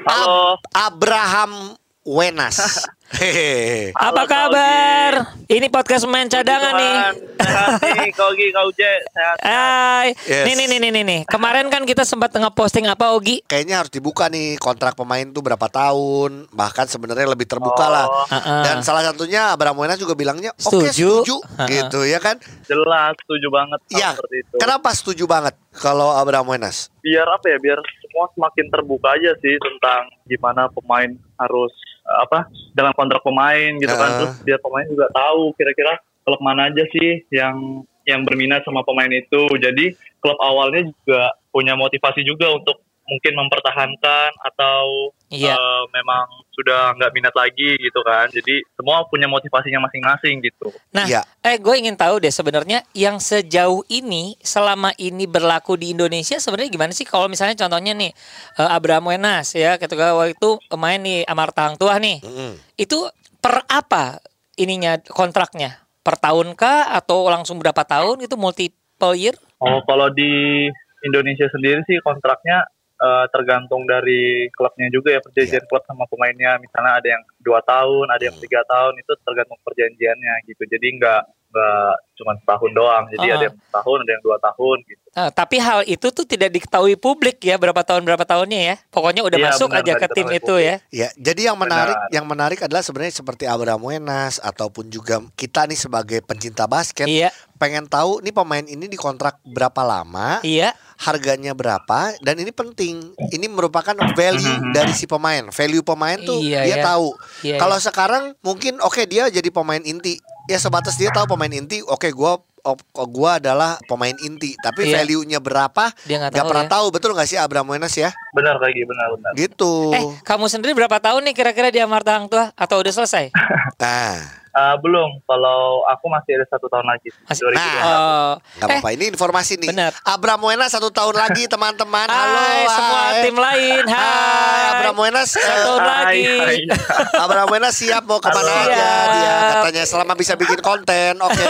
Halo. 0.05 0.61
Ab- 0.61 0.69
Abraham 0.93 1.81
Wenas 2.05 2.85
hehehe 3.17 3.89
Apa 3.97 4.29
Halo, 4.29 4.29
kabar? 4.29 5.13
Ini 5.45 5.69
podcast 5.69 6.05
main 6.05 6.27
cadangan 6.27 6.73
nih. 6.75 6.97
Sehat 7.37 7.81
nih, 7.81 8.11
Kogi, 8.13 8.49
Kau 8.51 8.69
sehat. 8.73 9.37
Hai. 9.39 10.13
Yes. 10.21 10.45
Nih 10.45 10.55
nih 10.59 10.79
nih 10.79 10.91
nih 10.91 11.05
nih. 11.05 11.21
Kemarin 11.25 11.69
kan 11.69 11.85
kita 11.85 12.03
sempat 12.03 12.29
nge-posting 12.31 12.85
apa 12.85 13.13
Ogi? 13.13 13.41
kayaknya 13.45 13.81
harus 13.81 13.89
dibuka 13.89 14.27
nih 14.27 14.57
kontrak 14.57 14.93
pemain 14.95 15.25
tuh 15.27 15.41
berapa 15.41 15.65
tahun 15.65 16.49
bahkan 16.51 16.85
sebenarnya 16.85 17.25
lebih 17.27 17.47
terbuka 17.47 17.87
lah 17.87 18.07
Heeh. 18.29 18.63
dan 18.63 18.77
salah 18.81 19.01
satunya 19.03 19.51
Abraham 19.51 19.79
Wenas 19.79 19.97
juga 19.97 20.13
bilangnya 20.13 20.53
oke 20.55 20.91
Setuju. 20.91 21.25
setuju 21.25 21.37
Heeh. 21.57 21.69
gitu 21.71 22.01
ya 22.05 22.19
kan 22.19 22.37
Jelas, 22.65 23.17
setuju 23.17 23.49
banget 23.49 23.79
sama 23.83 23.97
ya 23.97 24.11
seperti 24.13 24.37
itu. 24.39 24.55
kenapa 24.59 24.89
setuju 24.93 25.25
banget 25.25 25.55
kalau 25.73 26.13
Abraham 26.13 26.51
Wenas 26.51 26.89
Biar 27.01 27.25
apa 27.27 27.47
ya, 27.47 27.59
biar 27.59 27.79
semua 27.99 28.27
semakin 28.31 28.67
terbuka 28.71 29.09
aja 29.11 29.31
sih 29.39 29.55
tentang 29.57 30.03
gimana 30.25 30.69
pemain 30.71 31.11
harus 31.37 31.73
apa 32.17 32.47
dalam 32.77 32.95
kontrak 32.95 33.25
pemain 33.25 33.73
gitu 33.81 33.95
kan. 33.95 34.11
Heeh. 34.15 34.19
Terus 34.23 34.33
biar 34.45 34.59
pemain 34.63 34.87
juga 34.87 35.07
tahu 35.11 35.53
kira-kira 35.59 35.99
klub 36.25 36.41
mana 36.41 36.73
aja 36.73 36.85
sih 36.93 37.25
yang 37.33 37.85
yang 38.05 38.23
berminat 38.23 38.63
sama 38.63 38.85
pemain 38.85 39.11
itu. 39.11 39.49
Jadi 39.57 39.97
klub 40.21 40.37
awalnya 40.41 40.89
juga 40.89 41.35
punya 41.51 41.75
motivasi 41.75 42.21
juga 42.25 42.53
untuk 42.53 42.84
mungkin 43.05 43.33
mempertahankan 43.37 44.31
atau 44.45 45.13
Iya. 45.35 45.51
eh, 45.59 45.83
memang 45.91 46.31
sudah 46.55 46.95
nggak 46.95 47.11
minat 47.11 47.35
lagi 47.35 47.75
gitu 47.77 48.01
kan. 48.07 48.31
Jadi 48.31 48.63
semua 48.79 49.03
punya 49.11 49.27
motivasinya 49.27 49.83
masing-masing 49.83 50.39
gitu. 50.47 50.71
Nah, 50.95 51.05
Iya. 51.11 51.21
eh 51.43 51.59
gue 51.59 51.75
ingin 51.75 51.99
tahu 51.99 52.23
deh 52.23 52.31
sebenarnya 52.31 52.87
yang 52.95 53.19
sejauh 53.19 53.83
ini 53.91 54.39
selama 54.39 54.95
ini 54.95 55.27
berlaku 55.27 55.75
di 55.75 55.91
Indonesia 55.91 56.39
sebenarnya 56.39 56.71
gimana 56.71 56.93
sih 56.95 57.03
kalau 57.03 57.27
misalnya 57.27 57.59
contohnya 57.59 57.99
nih 57.99 58.15
eh, 58.63 58.69
Abraham 58.71 59.11
Wenas 59.11 59.53
ya 59.59 59.75
ketika 59.75 60.15
waktu 60.15 60.39
itu 60.39 60.51
main 60.79 61.03
di 61.03 61.27
Amarta 61.27 61.67
Hang 61.67 61.77
Tuah 61.77 61.99
nih. 61.99 62.23
Mm-mm. 62.23 62.53
Itu 62.79 63.11
per 63.43 63.67
apa 63.67 64.23
ininya 64.55 65.03
kontraknya? 65.03 65.83
Per 66.05 66.15
tahun 66.15 66.55
kah 66.55 66.95
atau 66.95 67.27
langsung 67.27 67.59
berapa 67.59 67.83
tahun 67.83 68.23
itu 68.23 68.37
multiple 68.39 69.17
year? 69.19 69.35
Oh, 69.59 69.81
kalau 69.89 70.13
di 70.13 70.69
Indonesia 71.03 71.49
sendiri 71.51 71.81
sih 71.85 71.99
kontraknya 72.01 72.65
eh, 73.05 73.27
tergantung 73.29 73.85
dari 73.85 74.49
klubnya 74.57 74.89
juga 74.89 75.13
ya 75.17 75.21
perjanjian 75.21 75.65
klub 75.69 75.85
sama 75.85 76.09
pemainnya. 76.09 76.57
Misalnya 76.65 76.93
ada 77.01 77.09
yang 77.19 77.23
dua 77.45 77.61
tahun, 77.63 78.07
ada 78.09 78.25
yang 78.25 78.37
tiga 78.41 78.61
tahun 78.65 78.95
itu 78.97 79.13
tergantung 79.23 79.61
perjanjiannya 79.61 80.35
gitu. 80.49 80.63
Jadi 80.65 80.87
nggak 80.99 81.23
nggak 81.55 81.95
cuma 82.15 82.33
setahun 82.35 82.71
doang. 82.71 83.05
Jadi 83.09 83.27
Ah. 83.27 83.35
ada 83.39 83.45
yang 83.47 83.57
setahun, 83.57 83.99
ada 84.03 84.11
yang 84.11 84.23
dua 84.23 84.37
tahun 84.39 84.77
gitu. 84.87 85.03
Nah, 85.15 85.31
tapi 85.31 85.57
hal 85.59 85.81
itu 85.87 86.07
tuh 86.11 86.27
tidak 86.27 86.51
diketahui 86.51 86.95
publik 86.95 87.39
ya 87.39 87.55
berapa 87.55 87.79
tahun 87.81 88.03
berapa 88.03 88.23
tahunnya 88.23 88.61
ya. 88.61 88.75
Pokoknya 88.91 89.23
udah 89.23 89.39
Iya, 89.39 89.47
masuk 89.49 89.71
benar, 89.71 89.83
aja 89.87 89.93
ke 89.95 90.07
tim 90.11 90.27
itu 90.29 90.55
ya. 90.59 90.75
Ya, 90.91 91.09
jadi 91.15 91.41
yang 91.49 91.59
menarik, 91.59 91.95
Benar. 91.95 92.11
yang 92.11 92.27
menarik 92.27 92.59
adalah 92.61 92.83
sebenarnya 92.83 93.15
seperti 93.15 93.47
Abraham 93.47 93.83
Wenas 93.85 94.43
ataupun 94.43 94.91
juga 94.91 95.23
kita 95.35 95.67
nih 95.67 95.79
sebagai 95.79 96.19
pencinta 96.21 96.67
basket 96.67 97.07
Iya, 97.07 97.31
pengen 97.55 97.87
tahu 97.87 98.19
nih 98.21 98.35
pemain 98.35 98.63
ini 98.65 98.91
dikontrak 98.91 99.39
berapa 99.45 99.83
lama, 99.83 100.43
iya. 100.43 100.75
harganya 100.97 101.55
berapa 101.55 102.15
dan 102.19 102.35
ini 102.35 102.51
penting. 102.51 103.15
Ini 103.31 103.47
merupakan 103.47 103.95
value 104.13 104.71
dari 104.71 104.91
si 104.91 105.07
pemain. 105.07 105.47
Value 105.49 105.83
pemain 105.83 106.19
tuh 106.19 106.39
Iya, 106.41 106.63
dia 106.65 106.77
iya. 106.79 106.85
tahu. 106.85 107.09
Iya, 107.43 107.57
Kalau 107.57 107.79
sekarang 107.79 108.35
mungkin 108.41 108.79
oke 108.81 109.03
dia 109.05 109.27
jadi 109.29 109.47
pemain 109.49 109.79
inti 109.81 110.19
ya 110.47 110.59
sebatas 110.59 110.95
dia 110.95 111.11
tahu 111.11 111.25
pemain 111.27 111.51
inti. 111.51 111.81
Oke, 111.83 112.11
gua 112.11 112.37
op- 112.61 112.85
gua 113.07 113.37
adalah 113.37 113.77
pemain 113.85 114.17
inti, 114.19 114.57
tapi 114.57 114.89
Iya. 114.89 115.01
value-nya 115.01 115.39
berapa? 115.39 115.93
Dia 116.03 116.17
nggak 116.19 116.31
Nggak 116.31 116.39
tahu 116.39 116.51
pernah 116.51 116.67
ya. 116.67 116.73
tahu, 116.73 116.87
betul 116.91 117.11
nggak 117.13 117.29
sih 117.29 117.37
Abraham 117.37 117.69
Wenas 117.71 117.93
ya? 117.93 118.11
Benar 118.33 118.57
kayak 118.57 118.73
gitu, 118.75 118.87
benar 118.89 119.09
benar. 119.13 119.33
Gitu. 119.35 119.73
Eh, 119.93 120.05
kamu 120.23 120.45
sendiri 120.49 120.73
berapa 120.73 120.97
tahun 120.97 121.29
nih 121.29 121.35
kira-kira 121.35 121.69
di 121.69 121.79
Amarta 121.79 122.17
Hang 122.17 122.27
Tua 122.27 122.53
atau 122.53 122.81
udah 122.81 122.93
selesai? 122.93 123.29
Nah, 123.83 124.17
Eh, 124.55 124.77
belum. 124.79 125.19
Kalau 125.21 125.61
aku 125.85 126.07
masih 126.07 126.39
ada 126.39 126.47
satu 126.47 126.71
tahun 126.71 126.87
lagi. 126.87 127.11
Masih- 127.27 127.43
2021. 127.43 127.59
Oh, 127.83 128.33
nggak 128.39 128.69
apa-apa. 128.71 128.89
Ini 128.95 129.05
informasi 129.11 129.53
nih. 129.59 129.69
benar. 129.69 129.93
Abraham 130.01 130.43
Wenas 130.45 130.71
satu 130.71 130.95
tahun 130.95 131.15
lagi, 131.17 131.43
teman-teman. 131.53 132.07
Halo, 132.07 132.39
Hai 132.39 132.63
semua 132.69 133.01
hai. 133.03 133.19
tim 133.21 133.37
lain. 133.37 133.83
Hai. 133.85 133.99
Hai, 133.99 134.63
Abraham 134.73 134.99
Wenas. 135.01 135.29
Satu 135.29 135.43
eh, 135.43 135.59
tahun 135.61 135.81
Hai, 135.81 135.91
lagi. 135.91 136.23
hai. 136.39 136.59
Abraham 137.25 137.49
Wenas 137.51 137.75
siap 137.75 138.03
mau 138.05 138.23
ke 138.23 138.31
mana 138.31 138.47
Halo. 138.47 138.63
aja 138.65 138.71
Siap. 138.71 139.11
dia 139.11 139.35
katanya 139.51 139.83
selama 139.85 140.13
bisa 140.15 140.33
bikin 140.35 140.61
konten 140.61 141.19
oke 141.19 141.35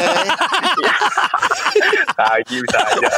Kaji 2.14 2.56
bisa 2.60 2.78
aja. 2.80 3.08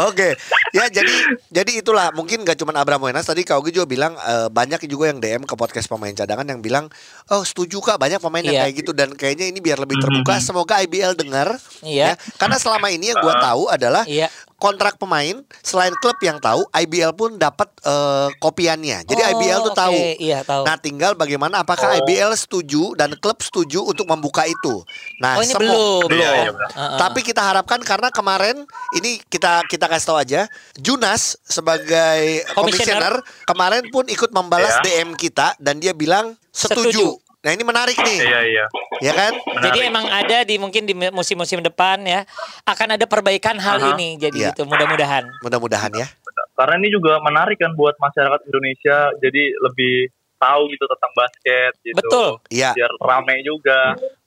oke 0.00 0.28
ya 0.70 0.84
jadi 0.88 1.14
jadi 1.48 1.72
itulah 1.80 2.10
mungkin 2.10 2.42
gak 2.42 2.56
cuma 2.56 2.74
Abraham 2.74 3.08
Wenas 3.08 3.24
tadi 3.24 3.42
Kak 3.42 3.56
Ogi 3.56 3.72
juga 3.72 3.86
bilang 3.86 4.12
eh, 4.16 4.48
banyak 4.48 4.84
juga 4.84 5.08
yang 5.08 5.18
DM 5.18 5.42
ke 5.42 5.54
podcast 5.54 5.86
pemain 5.86 6.12
cadangan 6.12 6.44
yang 6.44 6.60
bilang 6.60 6.86
oh 7.28 7.42
setuju 7.42 7.80
kak 7.80 7.96
banyak 7.96 8.18
pemain 8.18 8.42
yang 8.42 8.54
Iya. 8.54 8.62
kayak 8.64 8.74
gitu 8.76 8.92
dan 8.92 9.08
kayaknya 9.10 9.46
ini 9.48 9.58
biar 9.58 9.78
lebih 9.78 9.96
terbuka 9.96 10.38
semoga 10.38 10.78
IBL 10.78 11.16
dengar 11.16 11.56
Iya. 11.80 12.14
ya. 12.14 12.36
karena 12.36 12.56
selama 12.56 12.88
ini 12.88 13.10
yang 13.10 13.18
gua 13.18 13.34
tahu 13.40 13.66
adalah 13.66 14.04
Iya. 14.04 14.28
Kontrak 14.64 14.96
pemain 14.96 15.36
selain 15.60 15.92
klub 15.94 16.16
yang 16.18 16.40
tahu 16.40 16.64
IBL 16.72 17.12
pun 17.12 17.36
dapat 17.36 17.68
eh, 17.80 18.28
kopiannya 18.38 19.04
jadi 19.04 19.20
Oh, 19.20 19.30
IBL 19.34 19.58
tuh 19.60 19.70
oke. 19.70 19.78
tahu 19.78 19.98
Iya, 20.16 20.40
tahu. 20.40 20.62
Nah, 20.64 20.76
tinggal 20.76 21.12
bagaimana 21.12 21.60
apakah 21.60 21.92
IBL 21.98 22.32
setuju 22.34 22.94
dan 22.94 23.12
klub 23.14 23.36
setuju 23.38 23.82
untuk 23.82 24.06
membuka 24.06 24.44
itu. 24.44 24.80
Nah, 25.18 25.36
Oh, 25.36 25.42
ini 25.42 25.50
semo- 25.50 26.06
belum. 26.06 26.08
Iya, 26.14 26.30
iya. 26.38 26.52
Heeh. 26.54 26.96
Tapi 26.96 27.20
kita 27.20 27.42
harapkan 27.42 27.80
karena 27.80 28.08
kemarin 28.08 28.64
ini 28.94 29.20
kita 29.22 29.66
kita 29.66 29.84
kasih 29.84 30.06
tahu 30.06 30.18
aja, 30.18 30.40
Junas 30.76 31.36
sebagai 31.42 32.46
Komisioner. 32.54 33.20
kemarin 33.44 33.84
pun 33.90 34.06
ikut 34.06 34.30
membalas 34.30 34.80
Iya. 34.80 35.04
DM 35.04 35.10
kita 35.14 35.58
dan 35.58 35.76
dia 35.76 35.92
bilang 35.92 36.38
setuju. 36.48 36.88
Setuju. 36.94 37.23
Nah, 37.44 37.52
ini 37.52 37.60
menarik 37.60 37.92
nih. 38.00 38.18
Iya 38.24 38.40
iya. 38.48 38.64
Ya 39.04 39.12
kan? 39.12 39.32
Jadi 39.60 39.84
Menarik. 39.84 39.92
emang 39.92 40.06
ada 40.08 40.38
di 40.48 40.56
mungkin 40.56 40.88
di 40.88 40.96
musim-musim 40.96 41.60
depan 41.60 42.00
ya 42.00 42.24
akan 42.64 42.96
ada 42.96 43.04
perbaikan 43.04 43.60
hal 43.60 43.76
Aha. 43.84 43.92
ini. 43.92 44.16
Jadi 44.16 44.48
Iya. 44.48 44.56
itu 44.56 44.64
mudah-mudahan. 44.64 45.28
Mudah-mudahan 45.44 45.92
ya. 45.92 46.08
Karena 46.56 46.80
ini 46.80 46.88
juga 46.88 47.20
menarik 47.20 47.60
kan 47.60 47.76
buat 47.76 48.00
masyarakat 48.00 48.48
Indonesia. 48.48 49.12
Jadi 49.20 49.42
lebih 49.60 50.08
tahu 50.40 50.72
gitu 50.72 50.84
tentang 50.88 51.12
basket 51.12 51.72
gitu. 51.84 51.96
Betul. 52.00 52.28
Iya. 52.48 52.72
Biar 52.72 52.92
rame 53.04 53.36
juga. 53.44 53.80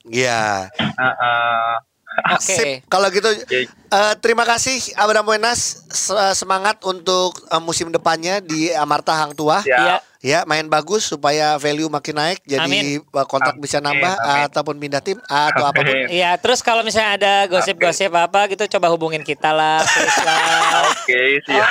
Iya. 0.06 0.70
Heeh. 0.78 1.72
Oke. 2.34 2.54
Sip. 2.54 2.66
Kalau 2.86 3.08
gitu 3.08 3.28
Oke. 3.28 3.68
eh, 3.70 4.14
terima 4.18 4.42
kasih 4.42 4.78
Abraham 4.94 5.32
Wenas 5.32 5.86
Se- 5.88 6.34
semangat 6.34 6.82
untuk 6.82 7.38
eh, 7.46 7.62
musim 7.62 7.88
depannya 7.88 8.38
di 8.38 8.72
Amarta 8.72 9.14
Hang 9.14 9.32
Tua. 9.32 9.62
Siap. 9.62 9.78
Iya. 9.78 9.96
Ya, 10.18 10.42
main 10.50 10.66
bagus 10.66 11.06
supaya 11.06 11.54
value 11.62 11.86
makin 11.86 12.18
naik 12.18 12.42
jadi 12.42 12.66
Amin. 12.66 12.98
uh, 13.14 13.22
kontrak 13.22 13.54
Amin, 13.54 13.62
bisa 13.62 13.78
nambah 13.78 14.18
amin. 14.18 14.50
ataupun 14.50 14.74
pindah 14.74 14.98
tim 14.98 15.14
atau 15.22 15.62
Amin. 15.62 15.70
apa 15.70 15.78
pun. 15.78 15.94
Iya, 16.10 16.30
terus 16.42 16.58
kalau 16.58 16.82
misalnya 16.82 17.14
ada 17.14 17.34
gosip-gosip 17.46 18.10
apa 18.10 18.50
gitu 18.50 18.66
coba 18.66 18.90
hubungin 18.90 19.22
kita 19.22 19.54
lah, 19.54 19.78
lah. 20.26 20.90
Oke, 21.08 21.40
siap. 21.48 21.68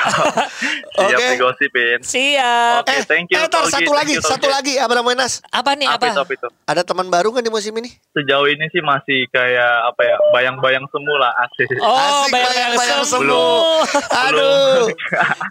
siap 0.98 1.14
Oke. 1.14 1.26
digosipin. 1.38 2.00
Siap. 2.02 2.82
Oke, 2.82 2.96
thank 3.06 3.30
you, 3.30 3.38
eh, 3.38 3.46
tar, 3.46 3.70
satu 3.70 3.86
thank 3.86 3.94
lagi, 3.94 4.14
you, 4.18 4.26
satu 4.26 4.48
lagi 4.50 4.74
Abraham 4.82 5.14
Wenas. 5.14 5.46
Apa 5.54 5.78
nih 5.78 5.86
Apa 5.86 5.94
apa? 5.94 6.06
itu, 6.10 6.20
apa 6.26 6.32
itu? 6.34 6.48
Ada 6.66 6.82
teman 6.82 7.06
baru 7.14 7.30
kan 7.30 7.46
di 7.46 7.54
musim 7.54 7.70
ini? 7.78 7.94
Sejauh 8.18 8.50
ini 8.50 8.66
sih 8.74 8.82
masih 8.82 9.30
kayak 9.30 9.94
apa 9.94 10.02
ya, 10.02 10.18
bayang-bayang 10.34 10.90
semula 10.90 11.30
asik. 11.46 11.70
Oh, 11.86 12.26
bayang-bayang 12.34 13.06
semu. 13.06 13.46
Aduh. 14.26 14.90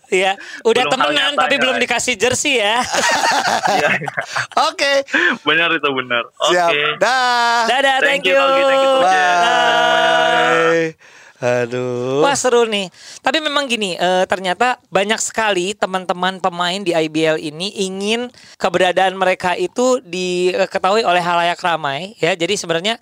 Iya, 0.07 0.38
udah 0.62 0.87
Belum 0.87 0.92
temenan 0.94 1.35
tapi 1.35 1.59
belum 1.59 1.77
eh. 1.79 1.83
dikasih 1.83 2.14
jersey 2.14 2.62
ya. 2.62 2.79
Iya, 3.77 3.90
Oke, 4.70 5.03
benar 5.42 5.70
itu 5.75 5.90
benar. 5.90 6.22
Oke. 6.38 6.55
siap. 6.55 6.70
Dah. 7.03 7.66
Dadah, 7.66 7.96
thank, 8.03 8.22
Thank 8.22 8.31
you, 8.31 8.38
thank 8.38 8.83
you, 8.83 8.94
Togi. 8.94 9.07
Bye. 9.07 11.15
Aduh. 11.37 12.25
Wah 12.25 12.33
seru 12.33 12.64
nih. 12.64 12.88
Tapi 13.20 13.38
memang 13.44 13.68
gini, 13.68 13.96
eh, 13.96 14.25
ternyata 14.25 14.81
banyak 14.88 15.20
sekali 15.20 15.77
teman-teman 15.77 16.40
pemain 16.40 16.81
di 16.81 16.96
IBL 16.96 17.37
ini 17.37 17.77
ingin 17.85 18.33
keberadaan 18.57 19.12
mereka 19.16 19.53
itu 19.53 20.01
diketahui 20.01 21.05
oleh 21.05 21.20
halayak 21.20 21.61
ramai. 21.61 22.16
Ya, 22.16 22.33
jadi 22.33 22.57
sebenarnya 22.57 22.96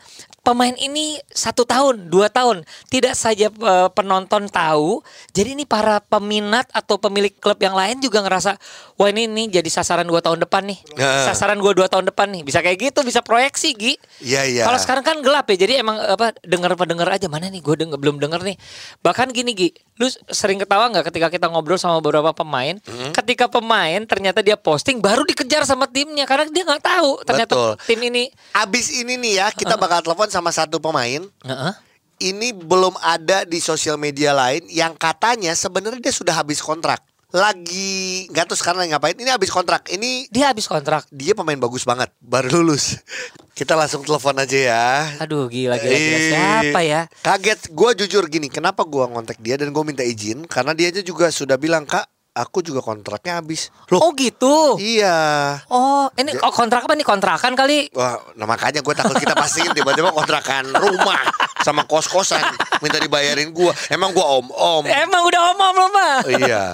pemain 0.44 0.76
ini 0.76 1.16
satu 1.32 1.64
tahun, 1.64 2.12
dua 2.12 2.28
tahun 2.28 2.68
tidak 2.92 3.16
saja 3.16 3.48
eh, 3.48 3.88
penonton 3.96 4.46
tahu. 4.52 5.00
Jadi 5.32 5.56
ini 5.56 5.64
para 5.64 6.04
peminat 6.04 6.68
atau 6.70 7.00
pemilik 7.00 7.32
klub 7.32 7.56
yang 7.64 7.72
lain 7.72 7.98
juga 8.04 8.20
ngerasa, 8.20 8.60
wah 9.00 9.08
ini 9.08 9.24
nih 9.24 9.58
jadi 9.58 9.68
sasaran 9.72 10.04
dua 10.04 10.20
tahun 10.20 10.44
depan 10.44 10.68
nih. 10.68 10.78
Nah. 11.00 11.24
Sasaran 11.32 11.56
gua 11.58 11.72
dua 11.72 11.88
tahun 11.88 12.12
depan 12.12 12.28
nih. 12.28 12.44
Bisa 12.44 12.60
kayak 12.60 12.92
gitu, 12.92 13.00
bisa 13.00 13.24
proyeksi, 13.24 13.72
Gi. 13.72 13.96
Iya, 14.20 14.44
iya. 14.44 14.62
Kalau 14.68 14.76
sekarang 14.76 15.02
kan 15.02 15.16
gelap 15.24 15.48
ya, 15.48 15.56
jadi 15.56 15.80
emang 15.80 15.96
apa 15.96 16.36
dengar 16.44 16.76
pendengar 16.76 17.08
aja 17.08 17.26
mana 17.32 17.48
nih 17.48 17.64
gue 17.64 17.74
denger, 17.80 17.96
belum 17.96 18.20
denger 18.20 18.44
nih. 18.44 18.56
Bahkan 19.00 19.32
gini 19.32 19.56
Gi, 19.56 19.68
lu 19.96 20.12
sering 20.28 20.60
ketawa 20.60 20.92
nggak 20.92 21.08
ketika 21.08 21.32
kita 21.32 21.48
ngobrol 21.48 21.80
sama 21.80 22.04
beberapa 22.04 22.36
pemain, 22.36 22.76
Hmm. 22.84 23.13
Ketika 23.24 23.48
pemain 23.48 24.04
ternyata 24.04 24.44
dia 24.44 24.52
posting 24.54 25.00
baru 25.00 25.24
dikejar 25.24 25.64
sama 25.64 25.88
timnya 25.88 26.28
karena 26.28 26.44
dia 26.52 26.60
nggak 26.68 26.84
tahu 26.84 27.24
ternyata 27.24 27.52
Betul. 27.56 27.72
tim 27.88 28.00
ini. 28.04 28.24
Abis 28.52 28.92
ini 28.92 29.16
nih 29.16 29.40
ya, 29.40 29.46
kita 29.48 29.80
bakal 29.80 30.04
telepon 30.04 30.28
sama 30.28 30.52
satu 30.52 30.76
pemain. 30.76 31.24
Heeh. 31.24 31.72
Ini 32.14 32.54
belum 32.54 32.94
ada 33.00 33.42
di 33.42 33.58
sosial 33.58 33.98
media 33.98 34.30
lain 34.36 34.68
yang 34.70 34.94
katanya 34.94 35.56
sebenarnya 35.56 35.98
dia 35.98 36.14
sudah 36.14 36.36
habis 36.36 36.60
kontrak. 36.60 37.00
Lagi 37.34 38.30
nggak 38.30 38.46
tahu 38.46 38.54
sekarang 38.54 38.86
lagi 38.86 38.94
ngapain. 38.94 39.18
Ini 39.18 39.34
habis 39.34 39.50
kontrak. 39.50 39.90
Ini 39.90 40.30
Dia 40.30 40.54
habis 40.54 40.70
kontrak. 40.70 41.02
dia 41.10 41.34
pemain 41.34 41.58
bagus 41.58 41.82
banget, 41.82 42.14
baru 42.22 42.62
lulus. 42.62 43.02
Kita 43.58 43.74
langsung 43.74 44.06
telepon 44.06 44.38
aja 44.38 44.54
ya. 44.54 44.86
Aduh 45.18 45.50
gila 45.50 45.74
gila, 45.82 45.90
gila. 45.98 46.18
Siapa 46.30 46.80
ya? 46.86 47.00
Kaget, 47.22 47.74
gue 47.74 47.90
jujur 48.06 48.30
gini, 48.30 48.46
kenapa 48.46 48.86
gue 48.86 49.02
ngontek 49.02 49.42
dia 49.42 49.58
dan 49.58 49.74
gue 49.74 49.82
minta 49.82 50.06
izin 50.06 50.46
karena 50.46 50.70
dia 50.74 50.94
aja 50.94 51.02
juga 51.02 51.30
sudah 51.30 51.58
bilang 51.58 51.82
kak, 51.82 52.06
aku 52.34 52.66
juga 52.66 52.82
kontraknya 52.82 53.38
habis. 53.38 53.70
Loh, 53.94 54.02
Oh 54.02 54.10
gitu. 54.18 54.74
iya. 54.82 55.54
Oh 55.70 56.10
ini 56.18 56.34
oh, 56.42 56.50
kontrak 56.50 56.84
apa 56.84 56.98
nih 56.98 57.06
kontrakan 57.06 57.54
kali? 57.54 57.86
Wah, 57.94 58.18
nah 58.34 58.44
makanya 58.44 58.82
gue 58.82 58.94
takut 58.94 59.14
kita 59.14 59.38
pastiin 59.38 59.70
tiba-tiba 59.70 60.10
kontrakan 60.10 60.66
rumah 60.74 61.22
sama 61.62 61.86
kos-kosan 61.86 62.42
minta 62.82 62.98
dibayarin 62.98 63.54
gue. 63.54 63.70
Emang 63.88 64.10
gue 64.10 64.20
om-om. 64.20 64.82
Emang 64.90 65.22
udah 65.24 65.40
omong 65.54 65.72
belum 65.72 65.90
mah? 65.94 66.16
Iya. 66.26 66.64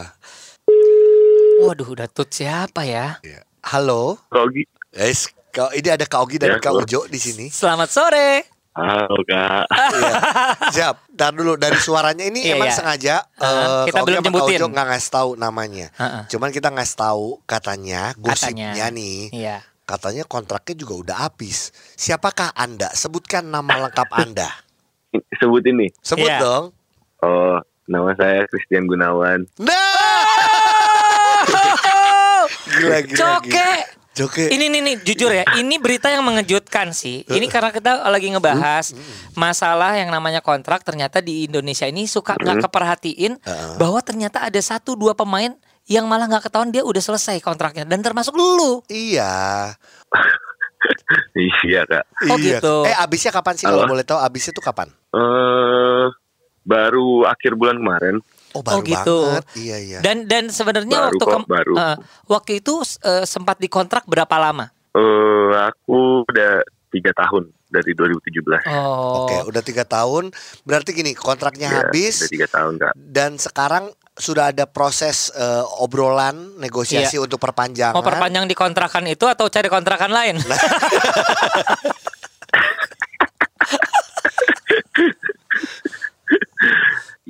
Waduh 1.60 1.92
udah 1.92 2.08
tut 2.08 2.32
siapa 2.32 2.88
ya? 2.88 3.20
Iya. 3.20 3.44
Halo. 3.60 4.16
Rogi. 4.32 4.64
Guys, 4.90 5.28
kau 5.52 5.68
ini 5.76 5.92
ada 5.92 6.08
Kak 6.08 6.24
Ogi 6.24 6.40
dan 6.40 6.56
Ya, 6.56 6.58
Kak. 6.58 6.72
Ujo 6.72 7.04
di 7.06 7.20
sini. 7.20 7.46
Selamat 7.52 7.92
sore. 7.92 8.48
Halo, 8.70 9.18
Kak. 9.26 9.66
Iya. 9.90 10.12
Siap. 10.74 10.96
Ntar 11.12 11.34
dulu 11.34 11.58
dari 11.58 11.76
suaranya 11.76 12.22
ini 12.22 12.46
Iya, 12.46 12.54
emang 12.54 12.70
iya. 12.70 12.76
sengaja 12.76 13.16
Uh, 13.36 13.44
eh, 13.82 13.82
kita 13.90 14.00
belum 14.06 14.22
nyebutin. 14.22 14.60
Nggak 14.62 14.86
ngasih 14.88 15.10
tahu 15.10 15.30
namanya. 15.34 15.86
Heeh. 15.92 16.22
Cuman 16.28 16.48
kita 16.48 16.70
ngasih 16.70 16.96
tahu 16.96 17.26
katanya 17.44 18.14
gosipnya 18.16 18.70
Katanya. 18.72 18.86
nih. 18.90 19.18
Iya. 19.32 19.56
Katanya 19.82 20.22
kontraknya 20.22 20.74
juga 20.76 20.94
udah 20.96 21.16
habis. 21.26 21.74
Siapakah 21.96 22.54
Anda? 22.54 22.94
Sebutkan 22.94 23.42
nama 23.44 23.88
lengkap 23.88 24.06
Anda. 24.12 24.46
sebut 25.42 25.66
ini. 25.66 25.90
Sebut 26.00 26.24
Iya. 26.24 26.38
dong. 26.38 26.64
Oh, 27.20 27.58
nama 27.84 28.14
saya 28.14 28.46
Christian 28.46 28.86
Gunawan. 28.86 29.50
Nah. 29.58 29.74
gila, 32.70 32.98
gila, 33.02 33.18
Coke. 33.18 33.50
gila. 33.50 33.99
Joke. 34.10 34.50
Ini 34.50 34.66
nih 34.66 34.80
nih 34.82 34.94
jujur 35.06 35.30
ya, 35.30 35.46
ini 35.62 35.78
berita 35.78 36.10
yang 36.10 36.26
mengejutkan 36.26 36.90
sih. 36.90 37.22
Ini 37.30 37.46
karena 37.46 37.70
kita 37.70 38.10
lagi 38.10 38.26
ngebahas 38.34 38.92
masalah 39.38 39.94
yang 39.94 40.10
namanya 40.10 40.42
kontrak 40.42 40.82
ternyata 40.82 41.22
di 41.22 41.46
Indonesia 41.46 41.86
ini 41.86 42.10
suka 42.10 42.34
nggak 42.34 42.66
keperhatiin 42.66 43.38
bahwa 43.78 44.02
ternyata 44.02 44.42
ada 44.42 44.58
satu 44.58 44.98
dua 44.98 45.14
pemain 45.14 45.54
yang 45.90 46.06
malah 46.06 46.30
nggak 46.30 46.50
ketahuan 46.50 46.70
dia 46.70 46.82
udah 46.86 47.02
selesai 47.02 47.38
kontraknya 47.42 47.86
dan 47.86 48.02
termasuk 48.02 48.34
lu. 48.34 48.82
Iya. 48.90 49.74
iya, 51.66 51.80
Kak. 51.86 52.04
Oh, 52.30 52.38
iya. 52.38 52.58
gitu. 52.58 52.74
Eh 52.86 52.94
abisnya 52.94 53.30
kapan 53.34 53.54
sih 53.58 53.66
kalau 53.66 53.86
boleh 53.86 54.06
tahu 54.06 54.18
abisnya 54.18 54.54
tuh 54.54 54.64
kapan? 54.64 54.90
Eh, 55.10 56.06
baru 56.70 57.26
akhir 57.26 57.52
bulan 57.54 57.76
kemarin. 57.76 58.16
Oh 58.50 58.62
baru 58.62 58.78
Oh, 58.78 58.82
gitu. 58.82 59.18
banget. 59.24 59.44
Iya 59.54 59.76
iya. 59.78 59.98
Dan 60.00 60.26
dan 60.26 60.46
sebenarnya 60.48 60.98
Baru 61.00 61.06
waktu 61.12 61.24
kok, 61.24 61.40
baru. 61.46 61.74
eh, 61.76 61.96
waktu 62.26 62.52
itu 62.58 62.74
eh, 63.00 63.24
sempat 63.24 63.58
dikontrak 63.58 64.06
berapa 64.06 64.36
lama? 64.36 64.70
Eh, 64.90 65.50
aku 65.60 66.22
udah 66.24 66.62
tiga 66.90 67.10
tahun 67.12 67.46
dari 67.66 67.94
2017. 67.94 68.66
Oh. 68.66 69.22
Oke 69.22 69.36
udah 69.44 69.62
tiga 69.62 69.82
tahun. 69.84 70.34
Berarti 70.62 70.90
gini 70.92 71.14
kontraknya 71.14 71.68
Iya, 71.68 71.78
habis 71.84 72.14
Udah 72.20 72.30
tiga 72.30 72.46
tahun, 72.48 72.72
Kak. 72.76 72.92
dan 72.96 73.30
sekarang 73.36 73.84
sudah 74.12 74.50
ada 74.50 74.66
proses 74.66 75.30
eh, 75.32 75.64
obrolan 75.78 76.58
negosiasi 76.58 77.16
untuk 77.16 77.38
perpanjangan. 77.38 77.94
Mau 77.94 78.02
perpanjang 78.02 78.44
di 78.44 78.52
kontrakan 78.52 79.06
itu 79.06 79.24
atau 79.24 79.46
cari 79.46 79.70
kontrakan 79.70 80.10
lain? 80.10 80.36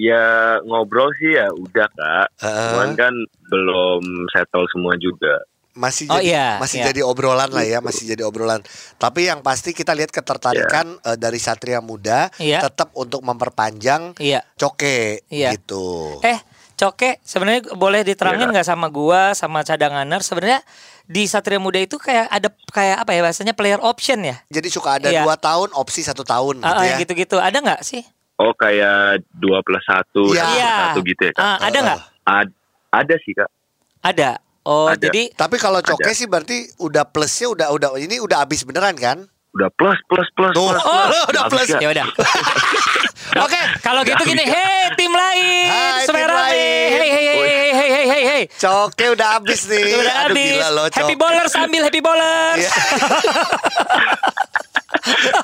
Ya 0.01 0.25
ngobrol 0.65 1.13
sih 1.15 1.37
ya 1.37 1.53
udah 1.53 1.89
kak. 1.91 2.27
Heeh. 2.41 2.69
Cuman 2.73 2.91
kan 2.97 3.13
belum 3.47 4.01
settle 4.29 4.65
semua 4.69 4.97
juga. 4.97 5.45
masih 5.71 6.11
Oh, 6.11 6.19
jadi 6.19 6.35
iya, 6.35 6.49
masih 6.59 6.83
iya. 6.83 6.87
jadi 6.91 7.01
obrolan 7.07 7.47
lah 7.47 7.63
ya, 7.63 7.79
masih 7.79 8.03
jadi 8.05 8.27
obrolan. 8.27 8.59
Tapi 8.97 9.31
yang 9.31 9.39
pasti 9.39 9.71
kita 9.71 9.95
lihat 9.95 10.11
ketertarikan 10.11 10.99
eh, 10.99 11.15
dari 11.15 11.39
Satria 11.39 11.79
Muda 11.79 12.27
Iya. 12.37 12.59
tetap 12.61 12.91
untuk 12.93 13.23
memperpanjang 13.23 14.19
Iya. 14.19 14.43
Coke 14.57 15.23
Iya. 15.31 15.55
gitu. 15.55 16.19
Eh, 16.21 16.43
Coke, 16.75 17.23
sebenarnya 17.23 17.71
boleh 17.73 18.03
diterangin 18.03 18.51
Iya, 18.51 18.53
nggak 18.53 18.67
sama 18.67 18.89
gua 18.89 19.31
sama 19.33 19.63
cadanganer 19.63 20.21
sebenarnya 20.21 20.61
di 21.05 21.29
Satria 21.29 21.63
Muda 21.63 21.77
itu 21.77 21.97
kayak 21.97 22.27
ada 22.29 22.49
kayak 22.67 22.97
apa 23.01 23.11
ya 23.13 23.21
bahasanya 23.23 23.55
player 23.55 23.79
option 23.79 24.27
ya? 24.27 24.37
Jadi 24.49 24.69
suka 24.69 24.99
ada 24.99 25.07
Iya. 25.09 25.23
dua 25.23 25.39
tahun 25.39 25.71
opsi 25.73 26.03
satu 26.03 26.25
tahun 26.25 26.61
Ah, 26.61 26.73
gitu 26.73 26.83
ya. 26.83 26.97
gitu-gitu. 26.99 27.37
Ada 27.37 27.63
nggak 27.63 27.83
sih? 27.85 28.03
Oh 28.40 28.53
kayak 28.53 29.20
dua 29.35 29.61
plus 29.61 29.85
satu, 29.85 30.33
Iya. 30.33 30.44
Iya. 30.50 30.72
satu 30.87 30.98
gitu 31.03 31.22
ya 31.22 31.33
kak? 31.33 31.44
Ah, 31.44 31.57
ada 31.61 31.79
nggak? 31.79 32.00
Ad- 32.24 32.57
ada 32.90 33.14
sih 33.20 33.33
kak. 33.33 33.50
Ada. 34.00 34.31
Oh, 34.62 34.88
Ada. 34.88 34.96
jadi 35.03 35.29
Tapi 35.31 35.57
kalau 35.57 35.81
Coke 35.81 36.03
Ada. 36.03 36.12
sih 36.14 36.24
berarti 36.24 36.57
udah 36.79 37.05
plusnya 37.05 37.48
udah 37.48 37.68
udah 37.70 37.90
ini 37.96 38.16
udah 38.16 38.40
habis 38.40 38.61
beneran 38.62 38.92
kan? 38.94 39.29
Udah 39.50 39.68
plus 39.70 39.98
plus 40.07 40.29
plus 40.31 40.53
Tuh, 40.53 40.68
plus. 40.68 40.81
Oh, 40.81 41.05
udah 41.31 41.42
Habis, 41.44 41.68
plus. 41.68 41.68
Ya 41.76 41.88
udah. 41.90 42.07
Oke. 43.44 43.61
Kalau 43.81 44.00
gitu 44.03 44.22
gini, 44.24 44.42
hei 44.42 44.88
tim 44.94 45.11
lain, 45.11 45.66
Hai, 45.66 46.03
tim 46.03 46.16
nih. 46.16 46.26
lain. 46.26 46.88
Hei 46.90 47.09
hei 47.09 47.11
hei 47.11 47.26
hei 47.29 47.70
hei 47.70 47.88
hei 47.88 48.05
hei 48.07 48.22
hei. 48.26 48.42
Coke 48.50 49.07
udah 49.11 49.29
habis 49.35 49.61
nih. 49.66 49.85
Udah 49.92 50.14
Aduh 50.22 50.33
habis. 50.33 50.50
gila 50.50 50.68
loh 50.70 50.87
happy 50.88 51.14
bowlers 51.14 51.53
ambil 51.55 51.83
happy 51.83 52.00
bowlers. 52.00 52.64
Iya. 54.90 55.35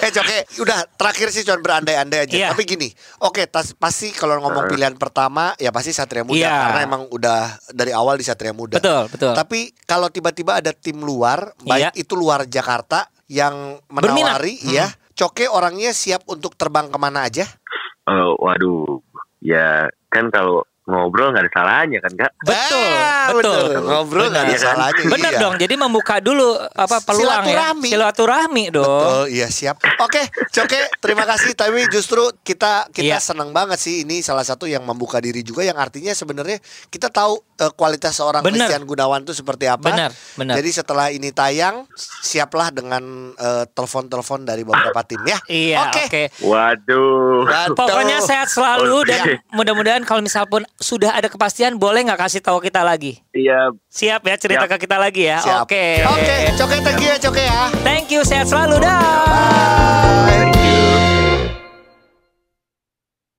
eh 0.06 0.10
Coke, 0.10 0.38
udah 0.60 0.78
terakhir 0.94 1.28
sih 1.28 1.42
cuma 1.42 1.58
berandai-andai 1.58 2.24
aja. 2.24 2.34
Iya. 2.36 2.48
Tapi 2.54 2.62
gini, 2.64 2.88
oke 3.20 3.42
tas, 3.46 3.72
pasti 3.72 4.10
kalau 4.10 4.38
ngomong 4.38 4.66
pilihan 4.66 4.94
pertama 4.94 5.52
ya 5.56 5.70
pasti 5.70 5.90
Satria 5.90 6.22
Muda 6.22 6.38
Iya. 6.38 6.54
karena 6.70 6.80
emang 6.84 7.02
udah 7.08 7.40
dari 7.70 7.90
awal 7.90 8.14
di 8.14 8.24
Satria 8.24 8.52
Muda. 8.52 8.78
Betul, 8.78 9.10
betul. 9.10 9.32
Tapi 9.34 9.58
kalau 9.82 10.08
tiba-tiba 10.08 10.58
ada 10.58 10.70
tim 10.70 10.98
luar, 10.98 11.52
baik 11.60 11.92
Iya. 11.92 11.98
itu 11.98 12.14
luar 12.14 12.46
Jakarta 12.46 13.06
yang 13.26 13.82
Berminat. 13.88 14.38
menawari, 14.38 14.54
Hmm. 14.62 14.70
ya, 14.72 14.86
Coke 15.12 15.48
orangnya 15.48 15.90
siap 15.90 16.22
untuk 16.26 16.54
terbang 16.54 16.86
ke 16.86 16.98
mana 17.00 17.24
aja? 17.24 17.48
Eh, 18.06 18.30
waduh, 18.38 19.00
ya 19.40 19.88
kan 20.06 20.30
kalau 20.30 20.62
ngobrol 20.86 21.34
nggak 21.34 21.42
ada 21.42 21.52
salahnya 21.52 21.98
kan 21.98 22.12
kak? 22.14 22.30
Betul, 22.40 22.78
Ah, 22.96 23.28
betul. 23.28 23.62
Ngobrol 23.82 24.26
nggak 24.30 24.38
ada 24.40 24.54
Benar. 24.54 24.62
salahnya. 24.62 25.04
Bener 25.10 25.32
iya. 25.34 25.42
dong. 25.42 25.54
Jadi 25.56 25.74
membuka 25.74 26.16
dulu 26.18 26.46
apa 26.54 27.02
peluang 27.02 27.42
Silaturahmi. 27.42 27.82
ya. 27.82 27.92
Silaturahmi 27.92 28.64
dong. 28.70 28.86
Betul, 28.86 29.24
iya 29.28 29.48
siap. 29.48 29.76
Oke, 29.98 30.22
Coke, 30.48 30.80
terima 30.96 31.26
kasih. 31.26 31.52
Tapi 31.52 31.90
justru 31.90 32.22
kita 32.40 32.86
kita 32.88 33.02
Iya. 33.04 33.18
senang 33.18 33.50
banget 33.50 33.76
sih 33.76 34.06
ini 34.06 34.22
salah 34.22 34.42
satu 34.42 34.64
yang 34.64 34.80
membuka 34.80 35.18
diri 35.18 35.42
juga 35.42 35.60
yang 35.60 35.74
artinya 35.74 36.14
sebenarnya 36.14 36.62
kita 36.86 37.10
tahu 37.10 37.34
eh, 37.56 37.72
kualitas 37.72 38.14
seorang 38.14 38.40
Bener. 38.40 38.64
Christian 38.64 38.84
Gunawan 38.84 39.20
itu 39.20 39.32
seperti 39.32 39.66
apa. 39.66 39.82
Benar, 39.82 40.10
benar. 40.36 40.54
Jadi 40.54 40.70
setelah 40.70 41.10
ini 41.10 41.30
tayang, 41.30 41.82
siaplah 42.20 42.70
dengan 42.70 43.02
eh, 43.32 43.64
telepon-telepon 43.66 44.44
dari 44.44 44.62
beberapa 44.62 45.02
tim 45.02 45.18
ya. 45.24 45.38
Iya, 45.46 45.78
Oke. 45.84 46.02
oke. 46.06 46.22
Waduh. 46.46 47.42
Betul. 47.42 47.74
Pokoknya 47.74 48.18
sehat 48.20 48.46
selalu 48.46 49.02
Oke. 49.02 49.10
dan 49.10 49.20
mudah-mudahan 49.50 50.02
kalau 50.02 50.20
misal 50.20 50.46
pun 50.46 50.62
sudah 50.76 51.16
ada 51.16 51.32
kepastian 51.32 51.80
boleh 51.80 52.04
nggak 52.04 52.20
kasih 52.28 52.40
tahu 52.44 52.60
kita 52.60 52.84
lagi. 52.84 53.20
Iya, 53.32 53.72
Siap 53.88 54.20
ya 54.28 54.36
cerita 54.36 54.64
Siap. 54.68 54.76
ke 54.76 54.84
kita 54.84 54.96
lagi 55.00 55.22
ya. 55.24 55.40
Siap. 55.40 55.64
Oke. 55.64 56.04
Oke, 56.04 56.36
Coke 56.56 56.76
thank 56.84 57.00
you 57.00 57.08
ya 57.08 57.18
Coke 57.18 57.42
ya. 57.44 57.60
Thank 57.80 58.06
you 58.12 58.20
sehat 58.22 58.46
selalu 58.48 58.84
dah. 58.84 59.00
Bye. 59.00 60.28
thank 60.28 60.56
you. 60.60 61.15